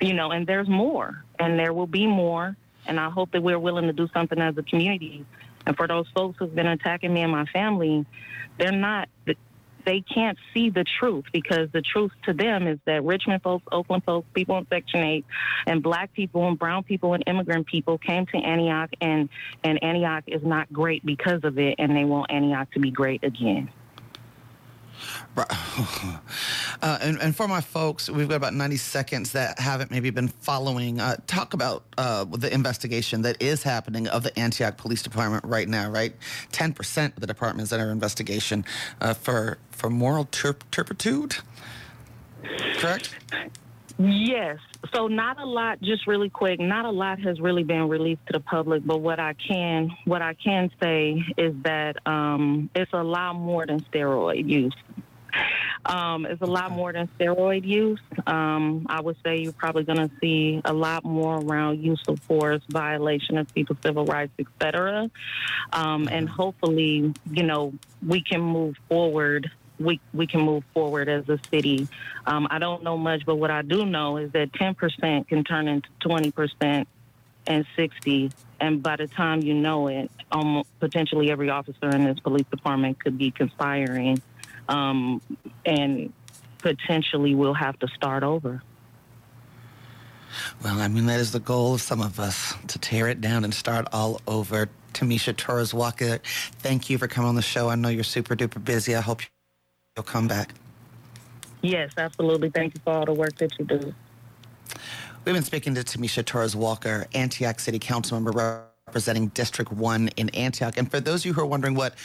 you 0.00 0.14
know, 0.14 0.32
and 0.32 0.46
there's 0.46 0.68
more, 0.68 1.24
and 1.38 1.58
there 1.58 1.72
will 1.72 1.86
be 1.86 2.06
more. 2.06 2.56
And 2.86 3.00
I 3.00 3.08
hope 3.08 3.32
that 3.32 3.42
we're 3.42 3.58
willing 3.58 3.86
to 3.86 3.94
do 3.94 4.08
something 4.12 4.38
as 4.38 4.58
a 4.58 4.62
community 4.62 5.24
and 5.66 5.76
for 5.76 5.88
those 5.88 6.06
folks 6.14 6.36
who've 6.38 6.54
been 6.54 6.66
attacking 6.66 7.12
me 7.12 7.22
and 7.22 7.32
my 7.32 7.46
family, 7.46 8.04
they're 8.58 8.72
not, 8.72 9.08
they 9.84 10.00
can't 10.00 10.38
see 10.52 10.70
the 10.70 10.84
truth 10.98 11.24
because 11.32 11.68
the 11.72 11.82
truth 11.82 12.12
to 12.24 12.32
them 12.32 12.66
is 12.66 12.78
that 12.86 13.04
Richmond 13.04 13.42
folks, 13.42 13.64
Oakland 13.70 14.04
folks, 14.04 14.26
people 14.34 14.56
in 14.58 14.66
Section 14.68 15.02
8, 15.02 15.24
and 15.66 15.82
black 15.82 16.12
people 16.12 16.46
and 16.48 16.58
brown 16.58 16.82
people 16.82 17.14
and 17.14 17.24
immigrant 17.26 17.66
people 17.66 17.98
came 17.98 18.26
to 18.26 18.36
Antioch, 18.38 18.90
and, 19.00 19.28
and 19.62 19.82
Antioch 19.82 20.24
is 20.26 20.42
not 20.42 20.72
great 20.72 21.04
because 21.04 21.44
of 21.44 21.58
it, 21.58 21.76
and 21.78 21.94
they 21.96 22.04
want 22.04 22.30
Antioch 22.30 22.70
to 22.72 22.80
be 22.80 22.90
great 22.90 23.24
again. 23.24 23.70
Uh, 26.84 26.98
and, 27.00 27.18
and, 27.22 27.34
for 27.34 27.48
my 27.48 27.62
folks, 27.62 28.10
we've 28.10 28.28
got 28.28 28.34
about 28.34 28.52
90 28.52 28.76
seconds 28.76 29.32
that 29.32 29.58
haven't 29.58 29.90
maybe 29.90 30.10
been 30.10 30.28
following. 30.28 31.00
Uh, 31.00 31.16
talk 31.26 31.54
about 31.54 31.82
uh, 31.96 32.24
the 32.24 32.52
investigation 32.52 33.22
that 33.22 33.40
is 33.40 33.62
happening 33.62 34.06
of 34.06 34.22
the 34.22 34.38
Antioch 34.38 34.76
Police 34.76 35.02
Department 35.02 35.42
right 35.46 35.66
now, 35.66 35.90
right? 35.90 36.14
10% 36.52 37.06
of 37.06 37.20
the 37.20 37.26
department 37.26 37.66
is 37.66 37.72
under 37.72 37.90
investigation 37.90 38.66
uh, 39.00 39.14
for, 39.14 39.56
for 39.70 39.88
moral 39.88 40.26
turpitude, 40.26 41.36
correct? 42.74 43.14
Yes. 43.98 44.58
So 44.92 45.08
not 45.08 45.40
a 45.40 45.46
lot, 45.46 45.80
just 45.80 46.06
really 46.06 46.28
quick, 46.28 46.60
not 46.60 46.84
a 46.84 46.90
lot 46.90 47.18
has 47.20 47.40
really 47.40 47.62
been 47.62 47.88
released 47.88 48.26
to 48.26 48.34
the 48.34 48.40
public, 48.40 48.84
but 48.84 49.00
what 49.00 49.18
I 49.18 49.32
can 49.32 49.90
what 50.04 50.20
I 50.20 50.34
can 50.34 50.70
say 50.82 51.24
is 51.38 51.54
that 51.62 52.06
um, 52.06 52.68
it's 52.74 52.92
a 52.92 53.02
lot 53.02 53.36
more 53.36 53.64
than 53.64 53.80
steroid 53.80 54.50
use. 54.50 54.74
Um, 55.86 56.26
it's 56.26 56.40
a 56.40 56.46
lot 56.46 56.70
more 56.72 56.92
than 56.92 57.08
steroid 57.18 57.66
use. 57.66 58.00
Um, 58.26 58.86
I 58.88 59.00
would 59.00 59.16
say 59.24 59.38
you're 59.38 59.52
probably 59.52 59.84
going 59.84 60.08
to 60.08 60.10
see 60.20 60.60
a 60.64 60.72
lot 60.72 61.04
more 61.04 61.38
around 61.38 61.82
use 61.82 62.02
of 62.08 62.20
force, 62.20 62.62
violation 62.68 63.38
of 63.38 63.52
people's 63.54 63.78
civil 63.82 64.04
rights, 64.04 64.32
etc. 64.38 65.10
Um, 65.72 66.08
and 66.10 66.28
hopefully, 66.28 67.12
you 67.30 67.42
know, 67.42 67.74
we 68.06 68.22
can 68.22 68.40
move 68.40 68.76
forward 68.88 69.50
we 69.78 70.00
we 70.12 70.26
can 70.26 70.40
move 70.40 70.64
forward 70.72 71.08
as 71.08 71.28
a 71.28 71.38
city. 71.50 71.88
Um, 72.26 72.46
I 72.50 72.58
don't 72.58 72.82
know 72.82 72.96
much, 72.96 73.24
but 73.26 73.36
what 73.36 73.50
I 73.50 73.62
do 73.62 73.84
know 73.84 74.16
is 74.18 74.30
that 74.32 74.52
10% 74.52 75.28
can 75.28 75.44
turn 75.44 75.68
into 75.68 75.88
20% 76.04 76.86
and 77.46 77.66
60, 77.76 78.30
and 78.60 78.82
by 78.82 78.96
the 78.96 79.06
time 79.06 79.42
you 79.42 79.54
know 79.54 79.88
it, 79.88 80.10
almost 80.32 80.68
potentially 80.80 81.30
every 81.30 81.50
officer 81.50 81.88
in 81.90 82.04
this 82.04 82.18
police 82.20 82.46
department 82.50 83.02
could 83.02 83.18
be 83.18 83.30
conspiring, 83.30 84.22
um, 84.68 85.20
and 85.64 86.12
potentially 86.58 87.34
we'll 87.34 87.54
have 87.54 87.78
to 87.80 87.88
start 87.88 88.22
over. 88.22 88.62
Well, 90.62 90.80
I 90.80 90.88
mean, 90.88 91.06
that 91.06 91.20
is 91.20 91.32
the 91.32 91.40
goal 91.40 91.74
of 91.74 91.80
some 91.80 92.00
of 92.00 92.18
us 92.18 92.54
to 92.68 92.78
tear 92.78 93.08
it 93.08 93.20
down 93.20 93.44
and 93.44 93.54
start 93.54 93.86
all 93.92 94.20
over. 94.26 94.68
Tamisha 94.92 95.36
Torres 95.36 95.74
Walker, 95.74 96.18
thank 96.58 96.88
you 96.88 96.98
for 96.98 97.08
coming 97.08 97.28
on 97.28 97.34
the 97.34 97.42
show. 97.42 97.68
I 97.68 97.74
know 97.74 97.88
you're 97.88 98.04
super 98.04 98.36
duper 98.36 98.62
busy. 98.64 98.94
I 98.94 99.00
hope 99.00 99.22
you'll 99.96 100.04
come 100.04 100.28
back. 100.28 100.54
Yes, 101.62 101.92
absolutely. 101.96 102.50
Thank 102.50 102.74
you 102.74 102.80
for 102.84 102.92
all 102.92 103.04
the 103.04 103.12
work 103.12 103.36
that 103.38 103.58
you 103.58 103.64
do. 103.64 103.94
We've 105.24 105.34
been 105.34 105.42
speaking 105.42 105.74
to 105.74 105.82
Tamisha 105.82 106.24
Torres 106.24 106.54
Walker, 106.54 107.06
Antioch 107.14 107.58
City 107.58 107.78
Council 107.78 108.20
member 108.20 108.64
representing 108.94 109.26
District 109.28 109.72
1 109.72 110.10
in 110.16 110.28
Antioch. 110.30 110.78
And 110.78 110.88
for 110.88 111.00
those 111.00 111.22
of 111.22 111.26
you 111.26 111.32
who 111.32 111.40
are 111.40 111.46
wondering 111.46 111.74
what 111.74 111.96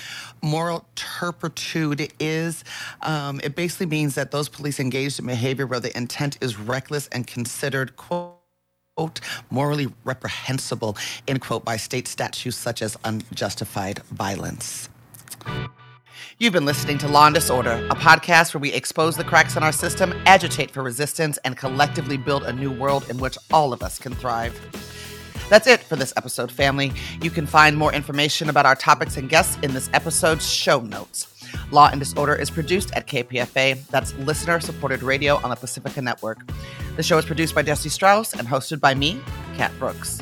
moral 0.41 0.86
turpitude 0.95 2.12
is, 2.19 2.63
um, 3.04 3.39
it 3.43 3.56
basically 3.56 3.86
means 3.86 4.15
that 4.15 4.32
those 4.32 4.49
police 4.49 4.80
engaged 4.80 5.19
in 5.19 5.28
behavior 5.28 5.67
where 5.67 5.80
the 5.80 5.95
intent 5.95 6.39
is 6.41 6.58
reckless 6.58 7.08
and 7.10 7.28
considered, 7.28 7.95
quote, 7.95 8.38
quote, 8.97 9.19
morally 9.52 9.88
reprehensible, 10.04 10.97
end 11.28 11.41
quote, 11.41 11.63
by 11.63 11.78
state 11.78 12.08
statutes 12.08 12.58
such 12.58 12.82
as 12.82 12.97
unjustified 13.04 13.99
violence. 14.10 14.89
You've 16.39 16.54
been 16.54 16.65
listening 16.65 16.97
to 16.99 17.08
Law 17.08 17.28
and 17.28 17.36
Disorder, 17.36 17.88
a 17.91 17.95
podcast 17.95 18.56
where 18.56 18.62
we 18.62 18.73
expose 18.73 19.15
the 19.15 19.23
cracks 19.23 19.56
in 19.56 19.62
our 19.62 19.71
system, 19.71 20.12
agitate 20.25 20.71
for 20.71 20.82
resistance, 20.82 21.38
and 21.45 21.56
collectively 21.56 22.17
build 22.17 22.45
a 22.45 22.52
new 22.52 22.71
world 22.71 23.06
in 23.12 23.19
which 23.19 23.38
all 23.54 23.73
of 23.73 23.84
us 23.84 23.99
can 23.99 24.15
thrive. 24.15 24.60
That's 25.49 25.67
it 25.67 25.81
for 25.81 25.95
this 25.95 26.13
episode, 26.15 26.51
family. 26.51 26.93
You 27.21 27.31
can 27.31 27.45
find 27.47 27.75
more 27.75 27.91
information 27.91 28.49
about 28.49 28.65
our 28.65 28.75
topics 28.75 29.17
and 29.17 29.27
guests 29.27 29.57
in 29.63 29.73
this 29.73 29.89
episode's 29.93 30.47
show 30.47 30.79
notes. 30.81 31.27
Law 31.71 31.89
and 31.89 31.99
Disorder 31.99 32.35
is 32.35 32.49
produced 32.49 32.91
at 32.93 33.07
KPFA, 33.07 33.85
that's 33.88 34.13
listener 34.15 34.59
supported 34.59 35.01
radio 35.01 35.38
on 35.38 35.49
the 35.49 35.55
Pacifica 35.55 36.01
Network. 36.01 36.39
The 36.95 37.03
show 37.03 37.17
is 37.17 37.25
produced 37.25 37.55
by 37.55 37.63
Jesse 37.63 37.89
Strauss 37.89 38.33
and 38.33 38.47
hosted 38.47 38.79
by 38.79 38.93
me, 38.93 39.19
Kat 39.55 39.71
Brooks. 39.79 40.21